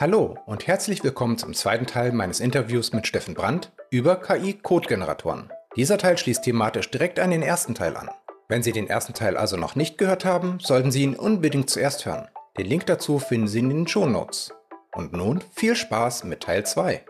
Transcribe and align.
Hallo 0.00 0.36
und 0.46 0.66
herzlich 0.66 1.04
willkommen 1.04 1.38
zum 1.38 1.54
zweiten 1.54 1.86
Teil 1.86 2.10
meines 2.10 2.40
Interviews 2.40 2.92
mit 2.92 3.06
Steffen 3.06 3.34
Brandt 3.34 3.70
über 3.90 4.16
KI-Codegeneratoren. 4.16 5.52
Dieser 5.76 5.98
Teil 5.98 6.18
schließt 6.18 6.42
thematisch 6.42 6.90
direkt 6.90 7.20
an 7.20 7.30
den 7.30 7.42
ersten 7.42 7.76
Teil 7.76 7.96
an. 7.96 8.10
Wenn 8.48 8.64
Sie 8.64 8.72
den 8.72 8.88
ersten 8.88 9.14
Teil 9.14 9.36
also 9.36 9.56
noch 9.56 9.76
nicht 9.76 9.96
gehört 9.96 10.24
haben, 10.24 10.58
sollten 10.58 10.90
Sie 10.90 11.04
ihn 11.04 11.14
unbedingt 11.14 11.70
zuerst 11.70 12.06
hören. 12.06 12.26
Den 12.58 12.66
Link 12.66 12.86
dazu 12.86 13.20
finden 13.20 13.46
Sie 13.46 13.60
in 13.60 13.68
den 13.68 13.86
Show 13.86 14.06
Notes. 14.06 14.52
Und 14.92 15.12
nun 15.12 15.44
viel 15.54 15.76
Spaß 15.76 16.24
mit 16.24 16.40
Teil 16.40 16.66
2. 16.66 17.04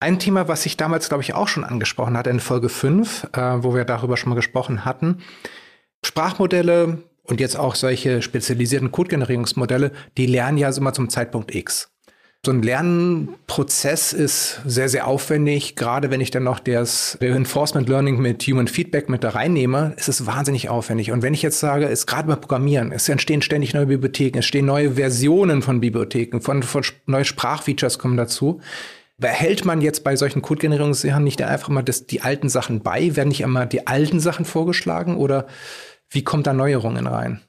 Ein 0.00 0.18
Thema, 0.18 0.48
was 0.48 0.66
ich 0.66 0.76
damals, 0.76 1.08
glaube 1.08 1.22
ich, 1.22 1.34
auch 1.34 1.46
schon 1.46 1.62
angesprochen 1.62 2.18
hatte 2.18 2.30
in 2.30 2.40
Folge 2.40 2.68
5, 2.68 3.28
äh, 3.32 3.62
wo 3.62 3.76
wir 3.76 3.84
darüber 3.84 4.16
schon 4.16 4.30
mal 4.30 4.36
gesprochen 4.36 4.84
hatten. 4.84 5.22
Sprachmodelle 6.04 7.04
und 7.30 7.40
jetzt 7.40 7.56
auch 7.56 7.74
solche 7.76 8.22
spezialisierten 8.22 8.90
Codegenerierungsmodelle, 8.90 9.92
die 10.16 10.26
lernen 10.26 10.58
ja 10.58 10.70
immer 10.70 10.92
zum 10.92 11.08
Zeitpunkt 11.08 11.54
X. 11.54 11.90
So 12.44 12.52
ein 12.52 12.62
Lernprozess 12.62 14.14
ist 14.14 14.62
sehr, 14.64 14.88
sehr 14.88 15.06
aufwendig. 15.06 15.76
Gerade 15.76 16.10
wenn 16.10 16.22
ich 16.22 16.30
dann 16.30 16.44
noch 16.44 16.58
das 16.58 17.18
Reinforcement 17.20 17.86
Learning 17.86 18.18
mit 18.18 18.42
Human 18.44 18.66
Feedback 18.66 19.10
mit 19.10 19.22
da 19.22 19.30
reinnehme, 19.30 19.92
ist 19.98 20.08
es 20.08 20.24
wahnsinnig 20.24 20.70
aufwendig. 20.70 21.12
Und 21.12 21.20
wenn 21.20 21.34
ich 21.34 21.42
jetzt 21.42 21.60
sage, 21.60 21.84
ist 21.84 22.06
gerade 22.06 22.28
beim 22.28 22.40
Programmieren, 22.40 22.92
es 22.92 23.10
entstehen 23.10 23.42
ständig 23.42 23.74
neue 23.74 23.86
Bibliotheken, 23.86 24.38
es 24.38 24.46
stehen 24.46 24.64
neue 24.64 24.92
Versionen 24.92 25.60
von 25.60 25.80
Bibliotheken, 25.80 26.40
von, 26.40 26.62
von 26.62 26.82
neue 27.04 27.26
Sprachfeatures 27.26 27.98
kommen 27.98 28.16
dazu. 28.16 28.62
Behält 29.18 29.66
man 29.66 29.82
jetzt 29.82 30.02
bei 30.02 30.16
solchen 30.16 30.40
Codegenerierungssachen 30.40 31.22
nicht 31.22 31.42
einfach 31.42 31.68
mal 31.68 31.82
das, 31.82 32.06
die 32.06 32.22
alten 32.22 32.48
Sachen 32.48 32.80
bei? 32.80 33.16
Werden 33.16 33.28
nicht 33.28 33.42
immer 33.42 33.66
die 33.66 33.86
alten 33.86 34.18
Sachen 34.18 34.46
vorgeschlagen 34.46 35.18
oder 35.18 35.46
wie 36.10 36.24
kommt 36.24 36.46
da 36.46 36.52
Neuerungen 36.52 37.06
rein? 37.06 37.40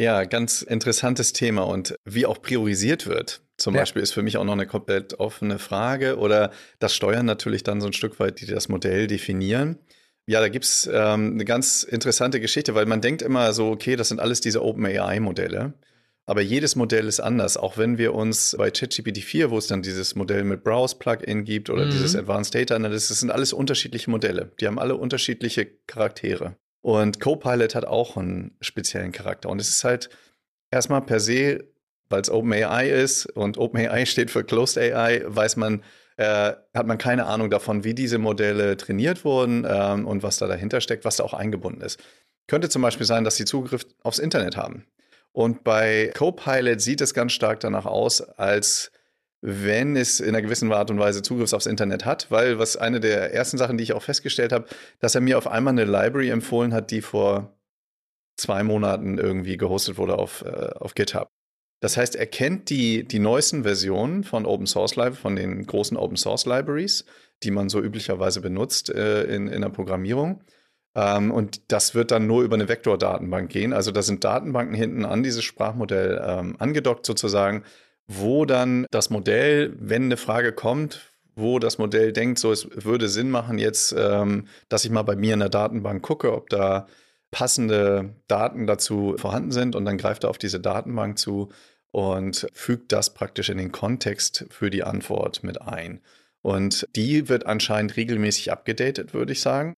Ja, 0.00 0.24
ganz 0.24 0.62
interessantes 0.62 1.32
Thema 1.32 1.62
und 1.62 1.96
wie 2.04 2.26
auch 2.26 2.40
priorisiert 2.40 3.06
wird. 3.06 3.42
Zum 3.56 3.74
ja. 3.74 3.80
Beispiel 3.80 4.02
ist 4.02 4.12
für 4.12 4.22
mich 4.22 4.36
auch 4.36 4.44
noch 4.44 4.52
eine 4.52 4.66
komplett 4.66 5.18
offene 5.18 5.58
Frage 5.58 6.18
oder 6.18 6.52
das 6.78 6.94
Steuern 6.94 7.26
natürlich 7.26 7.64
dann 7.64 7.80
so 7.80 7.88
ein 7.88 7.92
Stück 7.92 8.20
weit, 8.20 8.40
die 8.40 8.46
das 8.46 8.68
Modell 8.68 9.08
definieren. 9.08 9.78
Ja, 10.26 10.40
da 10.40 10.48
gibt's 10.48 10.88
ähm, 10.92 11.32
eine 11.32 11.44
ganz 11.44 11.82
interessante 11.82 12.38
Geschichte, 12.38 12.74
weil 12.74 12.86
man 12.86 13.00
denkt 13.00 13.22
immer 13.22 13.52
so, 13.52 13.70
okay, 13.70 13.96
das 13.96 14.08
sind 14.08 14.20
alles 14.20 14.40
diese 14.40 14.62
OpenAI-Modelle. 14.62 15.74
Aber 16.26 16.42
jedes 16.42 16.76
Modell 16.76 17.06
ist 17.06 17.20
anders. 17.20 17.56
Auch 17.56 17.78
wenn 17.78 17.96
wir 17.96 18.14
uns 18.14 18.54
bei 18.56 18.70
ChatGPT 18.70 19.18
4, 19.18 19.50
wo 19.50 19.56
es 19.56 19.66
dann 19.66 19.80
dieses 19.80 20.14
Modell 20.14 20.44
mit 20.44 20.62
Browse-Plugin 20.62 21.44
gibt 21.44 21.70
oder 21.70 21.86
mhm. 21.86 21.90
dieses 21.90 22.14
Advanced 22.14 22.54
Data 22.54 22.76
Analysis, 22.76 23.08
das 23.08 23.20
sind 23.20 23.30
alles 23.30 23.54
unterschiedliche 23.54 24.10
Modelle. 24.10 24.52
Die 24.60 24.66
haben 24.66 24.78
alle 24.78 24.96
unterschiedliche 24.96 25.66
Charaktere. 25.86 26.56
Und 26.80 27.20
Copilot 27.20 27.74
hat 27.74 27.84
auch 27.84 28.16
einen 28.16 28.56
speziellen 28.60 29.12
Charakter. 29.12 29.48
Und 29.48 29.60
es 29.60 29.68
ist 29.68 29.84
halt 29.84 30.08
erstmal 30.70 31.02
per 31.02 31.20
se, 31.20 31.64
weil 32.08 32.22
es 32.22 32.30
OpenAI 32.30 32.88
ist 32.88 33.26
und 33.26 33.58
OpenAI 33.58 34.06
steht 34.06 34.30
für 34.30 34.44
Closed 34.44 34.78
AI, 34.78 35.22
weiß 35.26 35.56
man, 35.56 35.82
äh, 36.16 36.54
hat 36.74 36.86
man 36.86 36.98
keine 36.98 37.26
Ahnung 37.26 37.50
davon, 37.50 37.84
wie 37.84 37.94
diese 37.94 38.18
Modelle 38.18 38.76
trainiert 38.76 39.24
wurden 39.24 39.66
ähm, 39.68 40.06
und 40.06 40.22
was 40.22 40.38
da 40.38 40.46
dahinter 40.46 40.80
steckt, 40.80 41.04
was 41.04 41.16
da 41.16 41.24
auch 41.24 41.34
eingebunden 41.34 41.80
ist. 41.80 42.00
Könnte 42.46 42.68
zum 42.68 42.82
Beispiel 42.82 43.06
sein, 43.06 43.24
dass 43.24 43.36
sie 43.36 43.44
Zugriff 43.44 43.86
aufs 44.02 44.18
Internet 44.18 44.56
haben. 44.56 44.86
Und 45.32 45.62
bei 45.62 46.10
Copilot 46.16 46.80
sieht 46.80 47.00
es 47.00 47.14
ganz 47.14 47.32
stark 47.32 47.60
danach 47.60 47.86
aus, 47.86 48.20
als 48.20 48.90
wenn 49.40 49.96
es 49.96 50.20
in 50.20 50.30
einer 50.30 50.42
gewissen 50.42 50.72
Art 50.72 50.90
und 50.90 50.98
Weise 50.98 51.22
Zugriff 51.22 51.52
aufs 51.52 51.66
Internet 51.66 52.04
hat, 52.04 52.30
weil 52.30 52.58
was 52.58 52.76
eine 52.76 53.00
der 53.00 53.32
ersten 53.32 53.56
Sachen, 53.58 53.78
die 53.78 53.84
ich 53.84 53.92
auch 53.92 54.02
festgestellt 54.02 54.52
habe, 54.52 54.66
dass 54.98 55.14
er 55.14 55.20
mir 55.20 55.38
auf 55.38 55.46
einmal 55.46 55.72
eine 55.72 55.84
Library 55.84 56.30
empfohlen 56.30 56.74
hat, 56.74 56.90
die 56.90 57.02
vor 57.02 57.56
zwei 58.36 58.62
Monaten 58.62 59.18
irgendwie 59.18 59.56
gehostet 59.56 59.96
wurde 59.96 60.18
auf, 60.18 60.42
äh, 60.42 60.70
auf 60.74 60.94
GitHub. 60.94 61.28
Das 61.80 61.96
heißt, 61.96 62.16
er 62.16 62.26
kennt 62.26 62.70
die, 62.70 63.04
die 63.04 63.20
neuesten 63.20 63.62
Versionen 63.62 64.24
von 64.24 64.46
Open 64.46 64.66
Source 64.66 64.96
Library, 64.96 65.16
von 65.16 65.36
den 65.36 65.64
großen 65.64 65.96
Open 65.96 66.16
Source 66.16 66.44
Libraries, 66.46 67.04
die 67.44 67.52
man 67.52 67.68
so 67.68 67.80
üblicherweise 67.80 68.40
benutzt 68.40 68.90
äh, 68.90 69.24
in, 69.24 69.46
in 69.46 69.62
der 69.62 69.68
Programmierung. 69.68 70.42
Ähm, 70.96 71.30
und 71.30 71.70
das 71.70 71.94
wird 71.94 72.10
dann 72.10 72.26
nur 72.26 72.42
über 72.42 72.56
eine 72.56 72.68
Vektordatenbank 72.68 73.50
gehen. 73.50 73.72
Also 73.72 73.92
da 73.92 74.02
sind 74.02 74.24
Datenbanken 74.24 74.74
hinten 74.74 75.04
an 75.04 75.22
dieses 75.22 75.44
Sprachmodell 75.44 76.20
ähm, 76.24 76.56
angedockt 76.58 77.06
sozusagen 77.06 77.62
wo 78.08 78.46
dann 78.46 78.86
das 78.90 79.10
Modell, 79.10 79.74
wenn 79.78 80.04
eine 80.04 80.16
Frage 80.16 80.52
kommt, 80.52 81.12
wo 81.36 81.58
das 81.58 81.78
Modell 81.78 82.12
denkt, 82.12 82.38
so 82.38 82.50
es 82.50 82.68
würde 82.72 83.08
Sinn 83.08 83.30
machen 83.30 83.58
jetzt, 83.58 83.94
ähm, 83.96 84.48
dass 84.68 84.84
ich 84.84 84.90
mal 84.90 85.02
bei 85.02 85.14
mir 85.14 85.34
in 85.34 85.40
der 85.40 85.50
Datenbank 85.50 86.02
gucke, 86.02 86.32
ob 86.32 86.48
da 86.50 86.86
passende 87.30 88.16
Daten 88.26 88.66
dazu 88.66 89.14
vorhanden 89.18 89.52
sind 89.52 89.76
und 89.76 89.84
dann 89.84 89.98
greift 89.98 90.24
er 90.24 90.30
auf 90.30 90.38
diese 90.38 90.58
Datenbank 90.58 91.18
zu 91.18 91.50
und 91.90 92.46
fügt 92.52 92.92
das 92.92 93.14
praktisch 93.14 93.50
in 93.50 93.58
den 93.58 93.72
Kontext 93.72 94.46
für 94.50 94.70
die 94.70 94.82
Antwort 94.82 95.44
mit 95.44 95.60
ein. 95.60 96.00
Und 96.42 96.86
die 96.96 97.28
wird 97.28 97.46
anscheinend 97.46 97.96
regelmäßig 97.96 98.50
abgedatet, 98.50 99.12
würde 99.14 99.32
ich 99.32 99.40
sagen. 99.40 99.74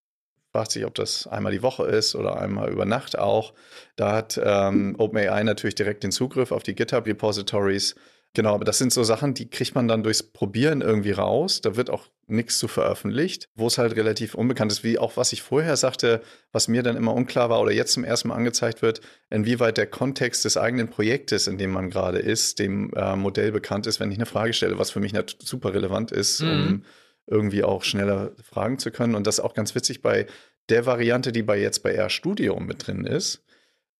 Fragt 0.52 0.72
sich, 0.72 0.84
ob 0.84 0.94
das 0.94 1.26
einmal 1.26 1.52
die 1.52 1.62
Woche 1.62 1.84
ist 1.84 2.14
oder 2.14 2.40
einmal 2.40 2.70
über 2.70 2.84
Nacht 2.84 3.18
auch. 3.18 3.54
Da 3.96 4.12
hat 4.12 4.40
ähm, 4.42 4.96
OpenAI 4.98 5.44
natürlich 5.44 5.76
direkt 5.76 6.02
den 6.02 6.12
Zugriff 6.12 6.52
auf 6.52 6.62
die 6.62 6.74
GitHub-Repositories 6.74 7.94
Genau, 8.32 8.54
aber 8.54 8.64
das 8.64 8.78
sind 8.78 8.92
so 8.92 9.02
Sachen, 9.02 9.34
die 9.34 9.50
kriegt 9.50 9.74
man 9.74 9.88
dann 9.88 10.04
durchs 10.04 10.22
Probieren 10.22 10.82
irgendwie 10.82 11.10
raus. 11.10 11.60
Da 11.62 11.74
wird 11.74 11.90
auch 11.90 12.06
nichts 12.28 12.58
zu 12.58 12.68
veröffentlicht, 12.68 13.48
wo 13.56 13.66
es 13.66 13.76
halt 13.76 13.96
relativ 13.96 14.36
unbekannt 14.36 14.70
ist, 14.70 14.84
wie 14.84 15.00
auch 15.00 15.16
was 15.16 15.32
ich 15.32 15.42
vorher 15.42 15.76
sagte, 15.76 16.22
was 16.52 16.68
mir 16.68 16.84
dann 16.84 16.96
immer 16.96 17.12
unklar 17.12 17.50
war 17.50 17.60
oder 17.60 17.72
jetzt 17.72 17.92
zum 17.92 18.04
ersten 18.04 18.28
Mal 18.28 18.36
angezeigt 18.36 18.82
wird, 18.82 19.00
inwieweit 19.30 19.78
der 19.78 19.88
Kontext 19.88 20.44
des 20.44 20.56
eigenen 20.56 20.88
Projektes, 20.88 21.48
in 21.48 21.58
dem 21.58 21.72
man 21.72 21.90
gerade 21.90 22.20
ist, 22.20 22.60
dem 22.60 22.92
äh, 22.94 23.16
Modell 23.16 23.50
bekannt 23.50 23.88
ist, 23.88 23.98
wenn 23.98 24.12
ich 24.12 24.18
eine 24.18 24.26
Frage 24.26 24.52
stelle, 24.52 24.78
was 24.78 24.92
für 24.92 25.00
mich 25.00 25.12
super 25.42 25.74
relevant 25.74 26.12
ist, 26.12 26.40
mhm. 26.40 26.48
um 26.48 26.84
irgendwie 27.26 27.64
auch 27.64 27.82
schneller 27.82 28.32
fragen 28.42 28.78
zu 28.78 28.92
können. 28.92 29.16
Und 29.16 29.26
das 29.26 29.38
ist 29.38 29.44
auch 29.44 29.54
ganz 29.54 29.74
witzig 29.74 30.02
bei 30.02 30.26
der 30.68 30.86
Variante, 30.86 31.32
die 31.32 31.42
bei 31.42 31.58
jetzt 31.58 31.82
bei 31.82 32.00
RStudio 32.00 32.60
mit 32.60 32.86
drin 32.86 33.04
ist, 33.04 33.42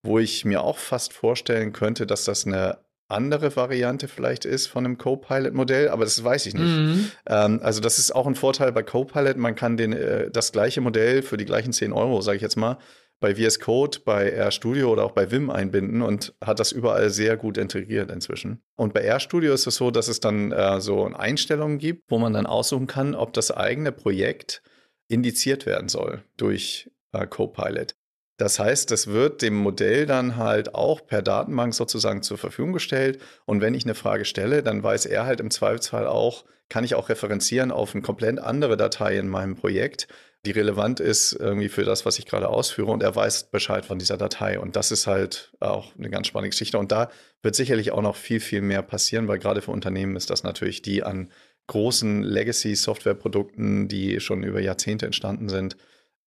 wo 0.04 0.20
ich 0.20 0.44
mir 0.44 0.62
auch 0.62 0.78
fast 0.78 1.12
vorstellen 1.12 1.72
könnte, 1.72 2.06
dass 2.06 2.24
das 2.24 2.46
eine 2.46 2.78
andere 3.10 3.54
Variante 3.56 4.08
vielleicht 4.08 4.44
ist 4.44 4.66
von 4.66 4.84
einem 4.84 4.98
Copilot-Modell, 4.98 5.88
aber 5.88 6.04
das 6.04 6.22
weiß 6.22 6.46
ich 6.46 6.54
nicht. 6.54 6.64
Mhm. 6.64 7.10
Ähm, 7.26 7.60
also 7.62 7.80
das 7.80 7.98
ist 7.98 8.14
auch 8.14 8.26
ein 8.26 8.34
Vorteil 8.34 8.72
bei 8.72 8.82
Copilot. 8.82 9.36
Man 9.36 9.54
kann 9.54 9.76
den, 9.76 9.92
äh, 9.92 10.30
das 10.30 10.52
gleiche 10.52 10.80
Modell 10.80 11.22
für 11.22 11.36
die 11.36 11.44
gleichen 11.44 11.72
10 11.72 11.92
Euro, 11.92 12.20
sage 12.20 12.36
ich 12.36 12.42
jetzt 12.42 12.56
mal, 12.56 12.78
bei 13.20 13.34
VS 13.34 13.60
Code, 13.60 13.98
bei 14.04 14.34
RStudio 14.34 14.90
oder 14.90 15.04
auch 15.04 15.12
bei 15.12 15.30
Vim 15.30 15.50
einbinden 15.50 16.00
und 16.00 16.34
hat 16.42 16.58
das 16.58 16.72
überall 16.72 17.10
sehr 17.10 17.36
gut 17.36 17.58
integriert 17.58 18.10
inzwischen. 18.10 18.62
Und 18.76 18.94
bei 18.94 19.06
RStudio 19.06 19.52
ist 19.52 19.66
es 19.66 19.76
so, 19.76 19.90
dass 19.90 20.08
es 20.08 20.20
dann 20.20 20.52
äh, 20.52 20.80
so 20.80 21.04
Einstellungen 21.04 21.78
gibt, 21.78 22.10
wo 22.10 22.18
man 22.18 22.32
dann 22.32 22.46
aussuchen 22.46 22.86
kann, 22.86 23.14
ob 23.14 23.34
das 23.34 23.50
eigene 23.50 23.92
Projekt 23.92 24.62
indiziert 25.08 25.66
werden 25.66 25.88
soll 25.88 26.22
durch 26.38 26.90
äh, 27.12 27.26
Copilot. 27.26 27.94
Das 28.40 28.58
heißt, 28.58 28.90
das 28.90 29.08
wird 29.08 29.42
dem 29.42 29.54
Modell 29.54 30.06
dann 30.06 30.36
halt 30.36 30.74
auch 30.74 31.06
per 31.06 31.20
Datenbank 31.20 31.74
sozusagen 31.74 32.22
zur 32.22 32.38
Verfügung 32.38 32.72
gestellt. 32.72 33.20
Und 33.44 33.60
wenn 33.60 33.74
ich 33.74 33.84
eine 33.84 33.94
Frage 33.94 34.24
stelle, 34.24 34.62
dann 34.62 34.82
weiß 34.82 35.04
er 35.04 35.26
halt 35.26 35.40
im 35.40 35.50
Zweifelsfall 35.50 36.06
auch, 36.06 36.46
kann 36.70 36.82
ich 36.82 36.94
auch 36.94 37.10
referenzieren 37.10 37.70
auf 37.70 37.94
eine 37.94 38.00
komplett 38.00 38.38
andere 38.38 38.78
Datei 38.78 39.18
in 39.18 39.28
meinem 39.28 39.56
Projekt, 39.56 40.08
die 40.46 40.52
relevant 40.52 41.00
ist 41.00 41.32
irgendwie 41.32 41.68
für 41.68 41.84
das, 41.84 42.06
was 42.06 42.18
ich 42.18 42.24
gerade 42.24 42.48
ausführe. 42.48 42.90
Und 42.90 43.02
er 43.02 43.14
weiß 43.14 43.50
Bescheid 43.50 43.84
von 43.84 43.98
dieser 43.98 44.16
Datei. 44.16 44.58
Und 44.58 44.74
das 44.74 44.90
ist 44.90 45.06
halt 45.06 45.52
auch 45.60 45.94
eine 45.98 46.08
ganz 46.08 46.26
spannende 46.26 46.48
Geschichte. 46.48 46.78
Und 46.78 46.92
da 46.92 47.10
wird 47.42 47.54
sicherlich 47.54 47.92
auch 47.92 48.00
noch 48.00 48.16
viel, 48.16 48.40
viel 48.40 48.62
mehr 48.62 48.80
passieren, 48.80 49.28
weil 49.28 49.38
gerade 49.38 49.60
für 49.60 49.70
Unternehmen 49.70 50.16
ist 50.16 50.30
das 50.30 50.44
natürlich 50.44 50.80
die 50.80 51.02
an 51.02 51.30
großen 51.66 52.22
Legacy-Software-Produkten, 52.22 53.86
die 53.86 54.18
schon 54.18 54.44
über 54.44 54.60
Jahrzehnte 54.60 55.04
entstanden 55.04 55.50
sind, 55.50 55.76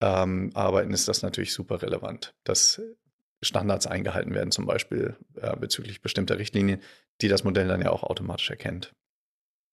ähm, 0.04 0.52
arbeiten, 0.54 0.92
ist 0.92 1.08
das 1.08 1.22
natürlich 1.22 1.54
super 1.54 1.82
relevant, 1.82 2.36
dass 2.44 2.82
Standards 3.42 3.88
eingehalten 3.88 4.34
werden, 4.34 4.52
zum 4.52 4.66
Beispiel 4.66 5.16
äh, 5.36 5.56
bezüglich 5.56 6.02
bestimmter 6.02 6.38
Richtlinien, 6.38 6.82
die 7.22 7.30
das 7.30 7.44
Modell 7.44 7.68
dann 7.68 7.82
ja 7.82 7.90
auch 7.90 8.04
automatisch 8.04 8.50
erkennt. 8.50 8.94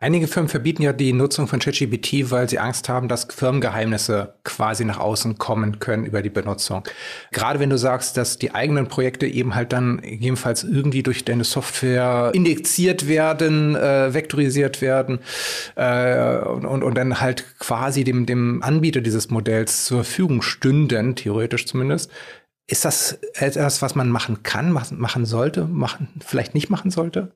Einige 0.02 0.28
Firmen 0.28 0.48
verbieten 0.48 0.80
ja 0.80 0.94
die 0.94 1.12
Nutzung 1.12 1.46
von 1.46 1.58
ChatGPT, 1.58 2.30
weil 2.30 2.48
sie 2.48 2.58
Angst 2.58 2.88
haben, 2.88 3.06
dass 3.06 3.24
Firmengeheimnisse 3.24 4.32
quasi 4.44 4.86
nach 4.86 4.98
außen 4.98 5.36
kommen 5.36 5.78
können 5.78 6.06
über 6.06 6.22
die 6.22 6.30
Benutzung. 6.30 6.84
Gerade 7.32 7.60
wenn 7.60 7.68
du 7.68 7.76
sagst, 7.76 8.16
dass 8.16 8.38
die 8.38 8.54
eigenen 8.54 8.88
Projekte 8.88 9.26
eben 9.26 9.54
halt 9.54 9.74
dann 9.74 10.00
jedenfalls 10.02 10.64
irgendwie 10.64 11.02
durch 11.02 11.26
deine 11.26 11.44
Software 11.44 12.30
indexiert 12.32 13.08
werden, 13.08 13.76
äh, 13.76 14.14
vektorisiert 14.14 14.80
werden 14.80 15.18
äh, 15.76 16.38
und, 16.38 16.82
und, 16.82 16.94
dann 16.94 17.20
halt 17.20 17.58
quasi 17.58 18.02
dem, 18.02 18.24
dem 18.24 18.62
Anbieter 18.62 19.02
dieses 19.02 19.28
Modells 19.28 19.84
zur 19.84 20.02
Verfügung 20.04 20.40
stünden, 20.40 21.14
theoretisch 21.14 21.66
zumindest. 21.66 22.10
Ist 22.66 22.86
das 22.86 23.18
etwas, 23.34 23.82
was 23.82 23.94
man 23.94 24.08
machen 24.08 24.44
kann, 24.44 24.72
machen 24.72 25.26
sollte, 25.26 25.66
machen, 25.66 26.08
vielleicht 26.24 26.54
nicht 26.54 26.70
machen 26.70 26.90
sollte? 26.90 27.32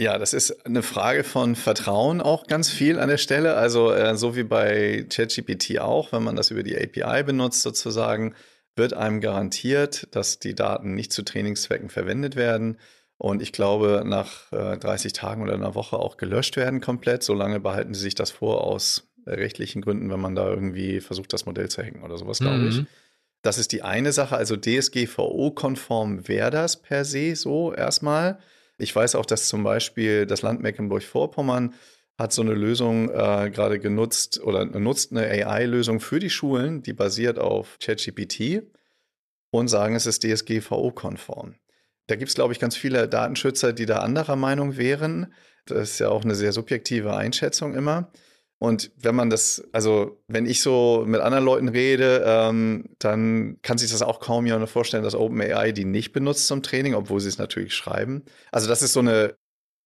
Ja, 0.00 0.16
das 0.16 0.32
ist 0.32 0.64
eine 0.64 0.84
Frage 0.84 1.24
von 1.24 1.56
Vertrauen 1.56 2.20
auch 2.20 2.46
ganz 2.46 2.70
viel 2.70 3.00
an 3.00 3.08
der 3.08 3.18
Stelle. 3.18 3.56
Also 3.56 3.92
äh, 3.92 4.16
so 4.16 4.36
wie 4.36 4.44
bei 4.44 5.04
ChatGPT 5.10 5.80
auch, 5.80 6.12
wenn 6.12 6.22
man 6.22 6.36
das 6.36 6.52
über 6.52 6.62
die 6.62 6.76
API 6.76 7.24
benutzt 7.24 7.62
sozusagen, 7.62 8.34
wird 8.76 8.94
einem 8.94 9.20
garantiert, 9.20 10.06
dass 10.12 10.38
die 10.38 10.54
Daten 10.54 10.94
nicht 10.94 11.12
zu 11.12 11.24
Trainingszwecken 11.24 11.90
verwendet 11.90 12.36
werden. 12.36 12.78
und 13.20 13.42
ich 13.42 13.50
glaube, 13.50 14.04
nach 14.06 14.52
äh, 14.52 14.76
30 14.78 15.12
Tagen 15.12 15.42
oder 15.42 15.54
einer 15.54 15.74
Woche 15.74 15.96
auch 15.96 16.16
gelöscht 16.16 16.56
werden 16.56 16.80
komplett. 16.80 17.24
Solange 17.24 17.58
behalten 17.58 17.92
sie 17.92 18.02
sich 18.02 18.14
das 18.14 18.30
vor 18.30 18.62
aus 18.62 19.08
rechtlichen 19.26 19.82
Gründen, 19.82 20.10
wenn 20.10 20.20
man 20.20 20.36
da 20.36 20.48
irgendwie 20.48 21.00
versucht, 21.00 21.32
das 21.32 21.44
Modell 21.44 21.68
zu 21.68 21.82
hacken 21.82 22.04
oder 22.04 22.16
sowas, 22.16 22.38
glaube 22.38 22.58
mhm. 22.58 22.68
ich. 22.68 22.84
Das 23.42 23.58
ist 23.58 23.72
die 23.72 23.82
eine 23.82 24.12
Sache. 24.12 24.36
Also 24.36 24.56
DSGVO-konform 24.56 26.28
wäre 26.28 26.52
das 26.52 26.76
per 26.80 27.04
se 27.04 27.34
so 27.34 27.72
erstmal. 27.72 28.38
Ich 28.78 28.94
weiß 28.94 29.16
auch, 29.16 29.26
dass 29.26 29.48
zum 29.48 29.64
Beispiel 29.64 30.24
das 30.24 30.42
Land 30.42 30.60
Mecklenburg-Vorpommern 30.62 31.74
hat 32.16 32.32
so 32.32 32.42
eine 32.42 32.54
Lösung 32.54 33.10
äh, 33.10 33.50
gerade 33.50 33.78
genutzt 33.78 34.40
oder 34.42 34.64
nutzt 34.64 35.12
eine 35.12 35.26
AI-Lösung 35.26 36.00
für 36.00 36.18
die 36.18 36.30
Schulen, 36.30 36.82
die 36.82 36.92
basiert 36.92 37.38
auf 37.38 37.76
ChatGPT 37.80 38.62
und 39.50 39.68
sagen, 39.68 39.94
es 39.94 40.06
ist 40.06 40.24
DSGVO-konform. 40.24 41.54
Da 42.06 42.16
gibt 42.16 42.30
es, 42.30 42.34
glaube 42.34 42.52
ich, 42.52 42.58
ganz 42.58 42.76
viele 42.76 43.08
Datenschützer, 43.08 43.72
die 43.72 43.86
da 43.86 43.98
anderer 43.98 44.36
Meinung 44.36 44.76
wären. 44.76 45.32
Das 45.66 45.90
ist 45.90 45.98
ja 46.00 46.08
auch 46.08 46.24
eine 46.24 46.34
sehr 46.34 46.52
subjektive 46.52 47.14
Einschätzung 47.14 47.74
immer. 47.74 48.10
Und 48.58 48.90
wenn 48.96 49.14
man 49.14 49.30
das, 49.30 49.62
also 49.72 50.20
wenn 50.26 50.46
ich 50.46 50.62
so 50.62 51.04
mit 51.06 51.20
anderen 51.20 51.44
Leuten 51.44 51.68
rede, 51.68 52.24
ähm, 52.26 52.86
dann 52.98 53.58
kann 53.62 53.78
sich 53.78 53.90
das 53.90 54.02
auch 54.02 54.18
kaum 54.20 54.46
jemand 54.46 54.68
vorstellen, 54.68 55.04
dass 55.04 55.14
OpenAI 55.14 55.72
die 55.72 55.84
nicht 55.84 56.12
benutzt 56.12 56.48
zum 56.48 56.62
Training, 56.62 56.94
obwohl 56.94 57.20
sie 57.20 57.28
es 57.28 57.38
natürlich 57.38 57.74
schreiben. 57.74 58.24
Also 58.50 58.68
das 58.68 58.82
ist 58.82 58.94
so 58.94 59.00
eine 59.00 59.36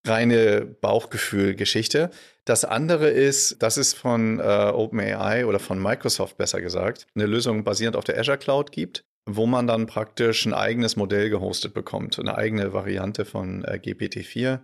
reine 0.07 0.65
Bauchgefühl-Geschichte. 0.81 2.11
Das 2.45 2.65
andere 2.65 3.11
ist, 3.11 3.63
das 3.63 3.77
ist 3.77 3.95
von 3.95 4.41
äh, 4.41 4.43
OpenAI 4.43 5.47
oder 5.47 5.59
von 5.59 5.81
Microsoft 5.81 6.39
besser 6.39 6.61
gesagt, 6.61 7.07
eine 7.15 7.27
Lösung 7.27 7.65
basierend 7.65 7.97
auf 7.97 8.05
der 8.05 8.19
Azure 8.19 8.39
Cloud 8.39 8.73
gibt 8.73 9.05
wo 9.27 9.47
man 9.47 9.67
dann 9.67 9.87
praktisch 9.87 10.47
ein 10.47 10.55
eigenes 10.55 10.97
Modell 10.97 11.31
gehostet 11.31 11.75
bekommt, 11.75 12.19
eine 12.19 12.37
eigene 12.37 12.73
Variante 12.73 13.25
von 13.25 13.65
äh, 13.65 13.79
GPT-4 13.83 14.61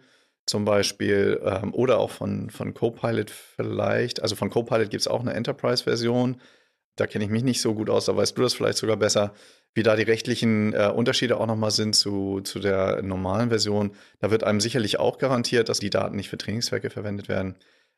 zum 0.49 0.65
Beispiel 0.65 1.41
ähm, 1.45 1.75
oder 1.75 1.99
auch 1.99 2.11
von, 2.11 2.51
von 2.51 2.75
Copilot 2.75 3.31
vielleicht. 3.31 4.23
Also 4.23 4.35
von 4.35 4.51
Copilot 4.51 4.91
gibt 4.91 5.03
es 5.03 5.09
auch 5.09 5.21
eine 5.21 5.35
Enterprise-Version. 5.35 6.41
Da 6.97 7.07
kenne 7.07 7.25
ich 7.25 7.31
mich 7.31 7.45
nicht 7.45 7.61
so 7.61 7.75
gut 7.75 7.91
aus, 7.91 8.07
da 8.07 8.17
weißt 8.17 8.37
du 8.37 8.43
das 8.43 8.55
vielleicht 8.55 8.79
sogar 8.79 8.97
besser, 8.97 9.33
wie 9.75 9.85
da 9.85 9.95
die 9.95 10.03
rechtlichen 10.03 10.73
äh, 10.73 10.91
Unterschiede 10.93 11.39
auch 11.39 11.47
nochmal 11.47 11.71
sind 11.71 11.95
zu, 11.95 12.41
zu 12.41 12.59
der 12.59 13.03
normalen 13.03 13.51
Version. 13.51 13.93
Da 14.21 14.31
wird 14.31 14.43
einem 14.43 14.61
sicherlich 14.61 14.99
auch 14.99 15.19
garantiert, 15.19 15.69
dass 15.69 15.79
die 15.79 15.91
Daten 15.91 16.17
nicht 16.17 16.31
für 16.31 16.39
Trainingszwecke 16.39 16.91
verwendet 16.91 17.29
werden. 17.29 17.57